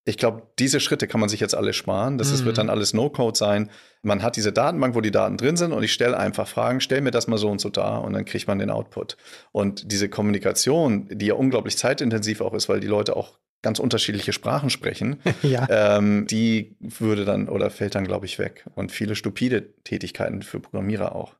Ich 0.09 0.19
glaube, 0.19 0.45
diese 0.61 0.79
Schritte 0.79 1.09
kann 1.09 1.19
man 1.19 1.29
sich 1.29 1.41
jetzt 1.41 1.55
alle 1.55 1.73
sparen. 1.73 2.17
Das 2.17 2.33
mhm. 2.33 2.47
wird 2.47 2.59
dann 2.59 2.71
alles 2.71 2.95
No-Code 2.95 3.37
sein. 3.37 3.71
Man 4.03 4.23
hat 4.23 4.37
diese 4.37 4.53
Datenbank, 4.53 4.95
wo 4.95 5.01
die 5.01 5.11
Daten 5.11 5.37
drin 5.37 5.57
sind 5.57 5.73
und 5.73 5.83
ich 5.83 5.93
stelle 5.93 6.17
einfach 6.17 6.47
Fragen, 6.47 6.81
stell 6.81 7.01
mir 7.01 7.11
das 7.11 7.27
mal 7.27 7.39
so 7.39 7.51
und 7.51 7.61
so 7.61 7.71
dar 7.71 8.05
und 8.05 8.13
dann 8.13 8.25
kriegt 8.25 8.47
man 8.47 8.61
den 8.61 8.71
Output. 8.71 9.17
Und 9.51 9.91
diese 9.91 10.09
Kommunikation, 10.09 11.09
die 11.11 11.27
ja 11.27 11.35
unglaublich 11.35 11.77
zeitintensiv 11.77 12.41
auch 12.41 12.55
ist, 12.55 12.69
weil 12.69 12.79
die 12.79 12.87
Leute 12.87 13.17
auch 13.17 13.41
ganz 13.63 13.81
unterschiedliche 13.81 14.33
Sprachen 14.33 14.71
sprechen, 14.71 15.21
ja. 15.43 15.67
ähm, 15.69 16.29
die 16.29 16.77
würde 16.79 17.25
dann 17.25 17.49
oder 17.49 17.69
fällt 17.71 17.97
dann, 17.97 18.05
glaube 18.05 18.27
ich, 18.27 18.39
weg. 18.39 18.65
Und 18.77 18.93
viele 18.93 19.17
stupide 19.17 19.75
Tätigkeiten 19.83 20.43
für 20.43 20.61
Programmierer 20.61 21.17
auch. 21.17 21.35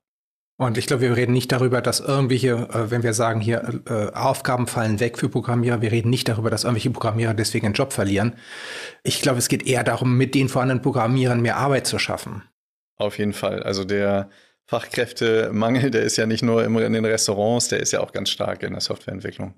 Und 0.59 0.79
ich 0.79 0.87
glaube, 0.87 1.03
wir 1.03 1.17
reden 1.17 1.35
nicht 1.35 1.53
darüber, 1.53 1.83
dass 1.83 2.01
irgendwelche, 2.01 2.53
äh, 2.73 2.91
wenn 2.91 3.03
wir 3.03 3.13
sagen 3.13 3.41
hier, 3.41 3.83
äh, 3.89 4.13
Aufgaben 4.15 4.67
fallen 4.67 5.01
weg 5.01 5.19
für 5.19 5.29
Programmierer, 5.29 5.83
wir 5.83 5.93
reden 5.93 6.09
nicht 6.09 6.29
darüber, 6.29 6.49
dass 6.49 6.65
irgendwelche 6.65 6.91
Programmierer 6.91 7.35
deswegen 7.35 7.67
einen 7.67 7.75
Job 7.75 7.93
verlieren. 7.93 8.37
Ich 9.03 9.21
glaube, 9.21 9.39
es 9.39 9.49
geht 9.49 9.67
eher 9.67 9.85
darum, 9.85 10.17
mit 10.17 10.35
den 10.35 10.49
vorhandenen 10.49 10.83
Programmierern 10.83 11.43
mehr 11.43 11.59
Arbeit 11.59 11.87
zu 11.87 11.99
schaffen. 11.99 12.43
Auf 12.97 13.19
jeden 13.19 13.35
Fall. 13.35 13.63
Also 13.63 13.85
der 13.85 14.31
Fachkräftemangel, 14.65 15.91
der 15.91 16.03
ist 16.03 16.17
ja 16.17 16.27
nicht 16.27 16.43
nur 16.43 16.65
in 16.65 16.93
den 16.93 17.05
Restaurants, 17.05 17.69
der 17.69 17.81
ist 17.81 17.93
ja 17.93 18.01
auch 18.01 18.13
ganz 18.13 18.31
stark 18.31 18.63
in 18.63 18.73
der 18.73 18.81
Softwareentwicklung. 18.81 19.55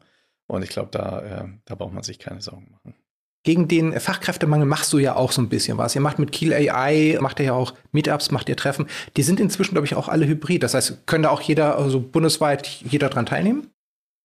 Und 0.49 0.65
ich 0.65 0.71
glaube, 0.71 0.89
da, 0.91 1.21
äh, 1.21 1.49
da 1.65 1.77
braucht 1.77 1.93
man 1.93 2.03
sich 2.03 2.19
keine 2.19 2.43
Sorgen 2.43 2.69
machen 2.73 2.95
gegen 3.44 3.68
den 3.68 3.98
Fachkräftemangel 3.98 4.66
machst 4.66 4.92
du 4.92 4.98
ja 4.98 5.16
auch 5.16 5.33
so 5.33 5.40
ein 5.40 5.48
bisschen 5.48 5.79
was. 5.79 5.94
Ihr 5.94 6.01
macht 6.01 6.18
mit 6.18 6.33
Kiel 6.33 6.53
AI, 6.53 7.18
macht 7.20 7.38
ihr 7.40 7.46
ja 7.46 7.53
auch 7.53 7.74
Meetups, 7.92 8.31
macht 8.31 8.48
ihr 8.48 8.57
Treffen. 8.57 8.87
Die 9.16 9.22
sind 9.22 9.40
inzwischen, 9.40 9.74
glaube 9.74 9.87
ich, 9.87 9.94
auch 9.94 10.09
alle 10.09 10.27
hybrid. 10.27 10.62
Das 10.62 10.74
heißt, 10.74 11.07
können 11.07 11.22
da 11.22 11.31
auch 11.31 11.40
jeder, 11.40 11.79
also 11.79 12.01
bundesweit 12.01 12.66
jeder 12.66 13.09
dran 13.09 13.27
teilnehmen? 13.27 13.68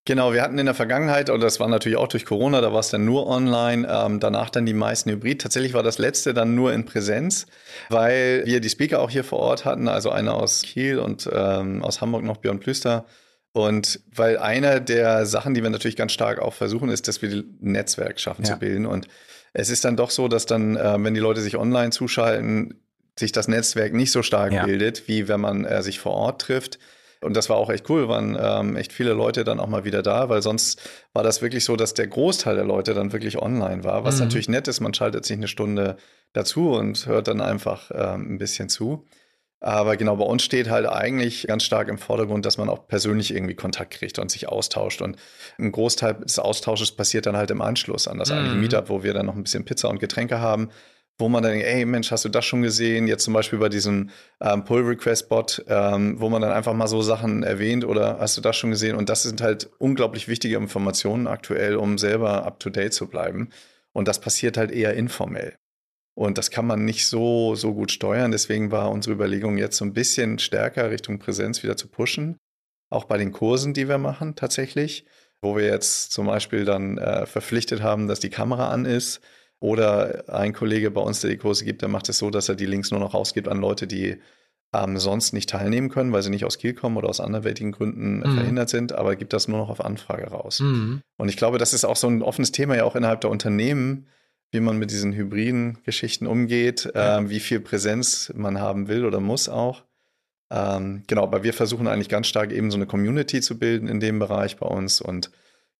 Genau, 0.05 0.33
wir 0.33 0.41
hatten 0.41 0.57
in 0.57 0.65
der 0.65 0.75
Vergangenheit, 0.75 1.29
und 1.29 1.39
das 1.39 1.61
war 1.61 1.69
natürlich 1.69 1.97
auch 1.97 2.09
durch 2.09 2.25
Corona, 2.25 2.59
da 2.59 2.73
war 2.73 2.81
es 2.81 2.89
dann 2.89 3.05
nur 3.05 3.25
online, 3.25 3.87
ähm, 3.89 4.19
danach 4.19 4.49
dann 4.49 4.65
die 4.65 4.73
meisten 4.73 5.09
Hybrid. 5.09 5.41
Tatsächlich 5.41 5.73
war 5.73 5.81
das 5.81 5.97
letzte 5.97 6.33
dann 6.33 6.55
nur 6.55 6.73
in 6.73 6.83
Präsenz, 6.83 7.45
weil 7.89 8.43
wir 8.45 8.59
die 8.59 8.67
Speaker 8.67 8.99
auch 8.99 9.09
hier 9.09 9.23
vor 9.23 9.39
Ort 9.39 9.63
hatten, 9.63 9.87
also 9.87 10.09
einer 10.09 10.33
aus 10.33 10.63
Kiel 10.63 10.99
und 10.99 11.29
ähm, 11.31 11.81
aus 11.81 12.01
Hamburg 12.01 12.23
noch 12.23 12.35
Björn 12.35 12.59
Plüster. 12.59 13.05
Und 13.53 14.01
weil 14.13 14.39
einer 14.39 14.79
der 14.79 15.27
Sachen, 15.27 15.53
die 15.53 15.61
wir 15.61 15.69
natürlich 15.69 15.95
ganz 15.95 16.11
stark 16.11 16.39
auch 16.39 16.55
versuchen, 16.55 16.89
ist, 16.89 17.07
dass 17.07 17.21
wir 17.21 17.29
ein 17.29 17.57
Netzwerk 17.61 18.19
schaffen 18.19 18.43
ja. 18.43 18.53
zu 18.53 18.59
bilden. 18.59 18.87
Und 18.87 19.07
es 19.53 19.69
ist 19.69 19.85
dann 19.85 19.95
doch 19.95 20.09
so, 20.09 20.27
dass 20.27 20.47
dann, 20.47 20.75
äh, 20.75 20.95
wenn 20.99 21.13
die 21.13 21.19
Leute 21.19 21.39
sich 21.41 21.55
online 21.55 21.91
zuschalten, 21.91 22.81
sich 23.17 23.31
das 23.31 23.47
Netzwerk 23.47 23.93
nicht 23.93 24.11
so 24.11 24.23
stark 24.23 24.53
ja. 24.53 24.65
bildet, 24.65 25.07
wie 25.07 25.27
wenn 25.27 25.39
man 25.39 25.65
äh, 25.65 25.83
sich 25.83 25.99
vor 25.99 26.13
Ort 26.13 26.41
trifft. 26.41 26.79
Und 27.21 27.37
das 27.37 27.47
war 27.47 27.57
auch 27.57 27.69
echt 27.69 27.89
cool, 27.89 28.09
waren 28.09 28.37
ähm, 28.39 28.75
echt 28.75 28.91
viele 28.91 29.13
Leute 29.13 29.43
dann 29.43 29.59
auch 29.59 29.67
mal 29.67 29.85
wieder 29.85 30.01
da, 30.01 30.29
weil 30.29 30.41
sonst 30.41 30.81
war 31.13 31.23
das 31.23 31.41
wirklich 31.41 31.63
so, 31.63 31.75
dass 31.75 31.93
der 31.93 32.07
Großteil 32.07 32.55
der 32.55 32.65
Leute 32.65 32.93
dann 32.93 33.13
wirklich 33.13 33.37
online 33.37 33.83
war, 33.83 34.03
was 34.03 34.15
mhm. 34.15 34.25
natürlich 34.25 34.49
nett 34.49 34.67
ist, 34.67 34.81
man 34.81 34.93
schaltet 34.93 35.23
sich 35.23 35.37
eine 35.37 35.47
Stunde 35.47 35.95
dazu 36.33 36.71
und 36.71 37.05
hört 37.05 37.29
dann 37.29 37.39
einfach 37.39 37.91
ähm, 37.93 38.33
ein 38.33 38.37
bisschen 38.39 38.67
zu. 38.67 39.05
Aber 39.63 39.95
genau, 39.95 40.17
bei 40.17 40.25
uns 40.25 40.43
steht 40.43 40.69
halt 40.69 40.85
eigentlich 40.85 41.47
ganz 41.47 41.63
stark 41.63 41.87
im 41.87 41.97
Vordergrund, 41.97 42.45
dass 42.45 42.57
man 42.57 42.67
auch 42.67 42.85
persönlich 42.85 43.33
irgendwie 43.33 43.55
Kontakt 43.55 43.93
kriegt 43.93 44.19
und 44.19 44.29
sich 44.29 44.49
austauscht. 44.49 45.01
Und 45.01 45.15
ein 45.57 45.71
Großteil 45.71 46.15
des 46.15 46.37
Austausches 46.37 46.91
passiert 46.91 47.27
dann 47.27 47.37
halt 47.37 47.49
im 47.49 47.61
Anschluss 47.61 48.09
an 48.09 48.17
das 48.17 48.29
mhm. 48.29 48.35
eigentliche 48.35 48.59
Meetup, 48.59 48.89
wo 48.89 49.03
wir 49.03 49.13
dann 49.13 49.25
noch 49.25 49.37
ein 49.37 49.43
bisschen 49.43 49.63
Pizza 49.63 49.87
und 49.87 49.99
Getränke 49.99 50.41
haben, 50.41 50.69
wo 51.17 51.29
man 51.29 51.43
dann 51.43 51.53
denkt, 51.53 51.65
ey 51.65 51.85
Mensch, 51.85 52.11
hast 52.11 52.25
du 52.25 52.29
das 52.29 52.43
schon 52.43 52.61
gesehen? 52.61 53.07
Jetzt 53.07 53.23
zum 53.23 53.33
Beispiel 53.33 53.57
bei 53.57 53.69
diesem 53.69 54.09
ähm, 54.41 54.65
Pull-Request-Bot, 54.65 55.63
ähm, 55.69 56.19
wo 56.19 56.27
man 56.27 56.41
dann 56.41 56.51
einfach 56.51 56.73
mal 56.73 56.87
so 56.87 57.01
Sachen 57.01 57.43
erwähnt 57.43 57.85
oder 57.85 58.17
hast 58.19 58.35
du 58.35 58.41
das 58.41 58.57
schon 58.57 58.71
gesehen? 58.71 58.97
Und 58.97 59.07
das 59.07 59.23
sind 59.23 59.39
halt 59.39 59.69
unglaublich 59.79 60.27
wichtige 60.27 60.57
Informationen 60.57 61.25
aktuell, 61.25 61.77
um 61.77 61.97
selber 61.97 62.45
up-to-date 62.45 62.93
zu 62.93 63.07
bleiben. 63.07 63.47
Und 63.93 64.09
das 64.09 64.19
passiert 64.19 64.57
halt 64.57 64.71
eher 64.71 64.93
informell. 64.95 65.55
Und 66.15 66.37
das 66.37 66.51
kann 66.51 66.67
man 66.67 66.85
nicht 66.85 67.07
so, 67.07 67.55
so 67.55 67.73
gut 67.73 67.91
steuern. 67.91 68.31
Deswegen 68.31 68.71
war 68.71 68.91
unsere 68.91 69.15
Überlegung 69.15 69.57
jetzt 69.57 69.77
so 69.77 69.85
ein 69.85 69.93
bisschen 69.93 70.37
stärker 70.39 70.91
Richtung 70.91 71.19
Präsenz 71.19 71.63
wieder 71.63 71.75
zu 71.75 71.87
pushen. 71.87 72.37
Auch 72.89 73.05
bei 73.05 73.17
den 73.17 73.31
Kursen, 73.31 73.73
die 73.73 73.87
wir 73.87 73.97
machen, 73.97 74.35
tatsächlich. 74.35 75.05
Wo 75.41 75.55
wir 75.57 75.65
jetzt 75.65 76.11
zum 76.11 76.27
Beispiel 76.27 76.65
dann 76.65 76.97
äh, 76.97 77.25
verpflichtet 77.25 77.81
haben, 77.81 78.07
dass 78.07 78.19
die 78.19 78.29
Kamera 78.29 78.69
an 78.69 78.85
ist. 78.85 79.21
Oder 79.59 80.25
ein 80.27 80.53
Kollege 80.53 80.91
bei 80.91 81.01
uns, 81.01 81.21
der 81.21 81.29
die 81.29 81.37
Kurse 81.37 81.63
gibt, 81.63 81.81
der 81.81 81.89
macht 81.89 82.09
es 82.09 82.17
so, 82.17 82.29
dass 82.29 82.49
er 82.49 82.55
die 82.55 82.65
Links 82.65 82.91
nur 82.91 82.99
noch 82.99 83.13
rausgibt 83.13 83.47
an 83.47 83.59
Leute, 83.59 83.87
die 83.87 84.17
ähm, 84.73 84.97
sonst 84.97 85.33
nicht 85.33 85.49
teilnehmen 85.49 85.89
können, 85.89 86.11
weil 86.11 86.21
sie 86.21 86.29
nicht 86.29 86.45
aus 86.45 86.57
Kiel 86.57 86.73
kommen 86.73 86.97
oder 86.97 87.07
aus 87.07 87.19
anderweitigen 87.19 87.71
Gründen 87.71 88.17
mhm. 88.17 88.35
verhindert 88.35 88.69
sind, 88.69 88.91
aber 88.91 89.15
gibt 89.15 89.31
das 89.31 89.47
nur 89.47 89.59
noch 89.59 89.69
auf 89.69 89.83
Anfrage 89.83 90.27
raus. 90.27 90.59
Mhm. 90.59 91.01
Und 91.17 91.29
ich 91.29 91.37
glaube, 91.37 91.59
das 91.59 91.73
ist 91.73 91.85
auch 91.85 91.95
so 91.95 92.07
ein 92.07 92.21
offenes 92.21 92.51
Thema 92.51 92.75
ja 92.75 92.83
auch 92.83 92.95
innerhalb 92.95 93.21
der 93.21 93.29
Unternehmen, 93.29 94.07
wie 94.53 94.59
man 94.59 94.77
mit 94.77 94.91
diesen 94.91 95.13
hybriden 95.13 95.79
Geschichten 95.83 96.27
umgeht, 96.27 96.91
ja. 96.93 97.17
ähm, 97.17 97.29
wie 97.29 97.39
viel 97.39 97.59
Präsenz 97.59 98.31
man 98.35 98.59
haben 98.59 98.87
will 98.87 99.03
oder 99.05 99.19
muss 99.19 99.49
auch. 99.49 99.83
Ähm, 100.51 101.03
genau, 101.07 101.23
aber 101.23 101.43
wir 101.43 101.53
versuchen 101.53 101.87
eigentlich 101.87 102.09
ganz 102.09 102.27
stark 102.27 102.51
eben 102.51 102.69
so 102.69 102.77
eine 102.77 102.85
Community 102.85 103.41
zu 103.41 103.57
bilden 103.57 103.87
in 103.87 103.99
dem 103.99 104.19
Bereich 104.19 104.57
bei 104.57 104.67
uns 104.67 105.01
und 105.01 105.31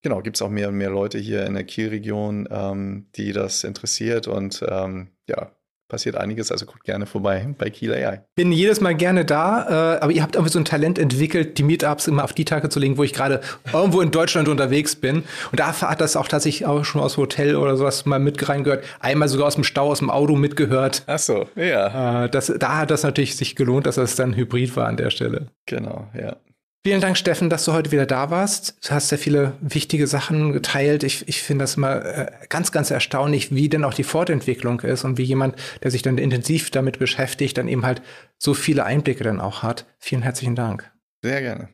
genau, 0.02 0.22
gibt 0.22 0.38
es 0.38 0.42
auch 0.42 0.50
mehr 0.50 0.70
und 0.70 0.76
mehr 0.76 0.90
Leute 0.90 1.20
hier 1.20 1.46
in 1.46 1.54
der 1.54 1.66
Kielregion, 1.66 2.48
ähm, 2.50 3.06
die 3.16 3.32
das 3.32 3.64
interessiert 3.64 4.28
und 4.28 4.66
ähm, 4.68 5.10
ja, 5.28 5.52
passiert 5.94 6.16
einiges, 6.16 6.52
also 6.52 6.66
guckt 6.66 6.86
gerne 6.86 7.06
vorbei 7.06 7.48
bei 7.56 7.70
Kiel 7.70 7.94
AI. 7.94 8.24
Bin 8.36 8.52
jedes 8.52 8.82
Mal 8.82 8.96
gerne 8.96 9.26
da, 9.26 9.98
äh, 9.98 10.00
aber 10.00 10.12
ihr 10.12 10.24
habt 10.24 10.34
irgendwie 10.34 10.52
so 10.52 10.58
ein 10.58 10.66
Talent 10.66 10.98
entwickelt, 10.98 11.60
die 11.60 11.64
Meetups 11.64 12.08
immer 12.08 12.24
auf 12.24 12.34
die 12.34 12.46
Tage 12.46 12.68
zu 12.70 12.80
legen, 12.80 12.98
wo 12.98 13.04
ich 13.04 13.14
gerade 13.14 13.42
irgendwo 13.72 14.02
in 14.02 14.10
Deutschland 14.10 14.48
unterwegs 14.48 14.96
bin. 14.96 15.18
Und 15.52 15.60
da 15.60 15.80
hat 15.80 16.02
das 16.02 16.16
auch 16.16 16.28
tatsächlich 16.28 16.66
auch 16.66 16.84
schon 16.84 17.00
aus 17.00 17.18
Hotel 17.18 17.56
oder 17.56 17.78
sowas 17.78 18.08
mal 18.08 18.18
mit 18.18 18.50
reingehört. 18.50 18.84
Einmal 19.02 19.28
sogar 19.28 19.46
aus 19.46 19.54
dem 19.54 19.64
Stau, 19.64 19.92
aus 19.92 20.00
dem 20.00 20.10
Auto 20.10 20.36
mitgehört. 20.36 21.04
Ach 21.06 21.20
so, 21.20 21.48
ja. 21.56 22.24
Äh, 22.24 22.30
das, 22.30 22.52
da 22.58 22.80
hat 22.80 22.90
das 22.90 23.04
natürlich 23.04 23.36
sich 23.36 23.56
gelohnt, 23.56 23.86
dass 23.86 23.96
das 23.96 24.16
dann 24.16 24.36
hybrid 24.36 24.76
war 24.76 24.88
an 24.88 24.98
der 24.98 25.12
Stelle. 25.12 25.50
Genau, 25.68 26.08
ja. 26.20 26.38
Vielen 26.86 27.00
Dank, 27.00 27.17
Steffen, 27.17 27.50
dass 27.50 27.63
du 27.63 27.72
heute 27.72 27.93
wieder 27.93 28.06
da 28.06 28.30
warst. 28.30 28.76
Du 28.86 28.89
hast 28.93 29.08
sehr 29.08 29.17
viele 29.17 29.54
wichtige 29.62 30.06
Sachen 30.06 30.52
geteilt. 30.52 31.04
Ich, 31.04 31.26
ich 31.30 31.41
finde 31.41 31.63
das 31.63 31.78
mal 31.78 32.02
äh, 32.02 32.46
ganz, 32.50 32.74
ganz 32.74 32.91
erstaunlich, 32.91 33.56
wie 33.56 33.69
denn 33.69 33.86
auch 33.86 33.93
die 33.93 34.04
Fortentwicklung 34.04 34.82
ist 34.82 35.06
und 35.06 35.17
wie 35.17 35.24
jemand, 35.24 35.56
der 35.82 35.91
sich 35.91 36.02
dann 36.02 36.17
intensiv 36.17 36.72
damit 36.72 37.00
beschäftigt, 37.00 37.58
dann 37.58 37.69
eben 37.69 37.86
halt 37.86 38.02
so 38.38 38.54
viele 38.54 38.84
Einblicke 38.84 39.24
dann 39.24 39.39
auch 39.39 39.63
hat. 39.63 39.86
Vielen 39.98 40.24
herzlichen 40.24 40.56
Dank. 40.56 40.91
Sehr 41.24 41.39
gerne. 41.39 41.69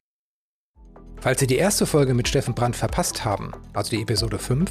Falls 1.19 1.39
Sie 1.39 1.48
die 1.48 1.58
erste 1.58 1.88
Folge 1.88 2.13
mit 2.13 2.28
Steffen 2.28 2.54
Brandt 2.54 2.76
verpasst 2.76 3.26
haben, 3.26 3.52
also 3.74 3.89
die 3.89 4.04
Episode 4.04 4.38
5, 4.38 4.69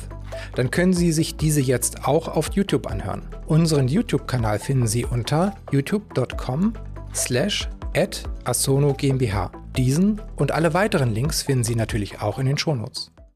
dann 0.54 0.70
können 0.70 0.92
Sie 0.92 1.10
sich 1.10 1.36
diese 1.36 1.60
jetzt 1.60 2.06
auch 2.06 2.28
auf 2.28 2.52
YouTube 2.52 2.86
anhören. 2.86 3.28
Unseren 3.46 3.88
YouTube-Kanal 3.88 4.60
finden 4.60 4.86
Sie 4.86 5.04
unter 5.04 5.56
youtube.com 5.72 6.74
slash 7.12 7.68
at 7.94 8.22
asono 8.44 8.94
GmbH. 8.94 9.50
Diesen 9.78 10.20
und 10.34 10.50
alle 10.50 10.74
weiteren 10.74 11.14
Links 11.14 11.42
finden 11.42 11.62
Sie 11.62 11.76
natürlich 11.76 12.20
auch 12.20 12.40
in 12.40 12.46
den 12.46 12.58
Shownotes. 12.58 13.12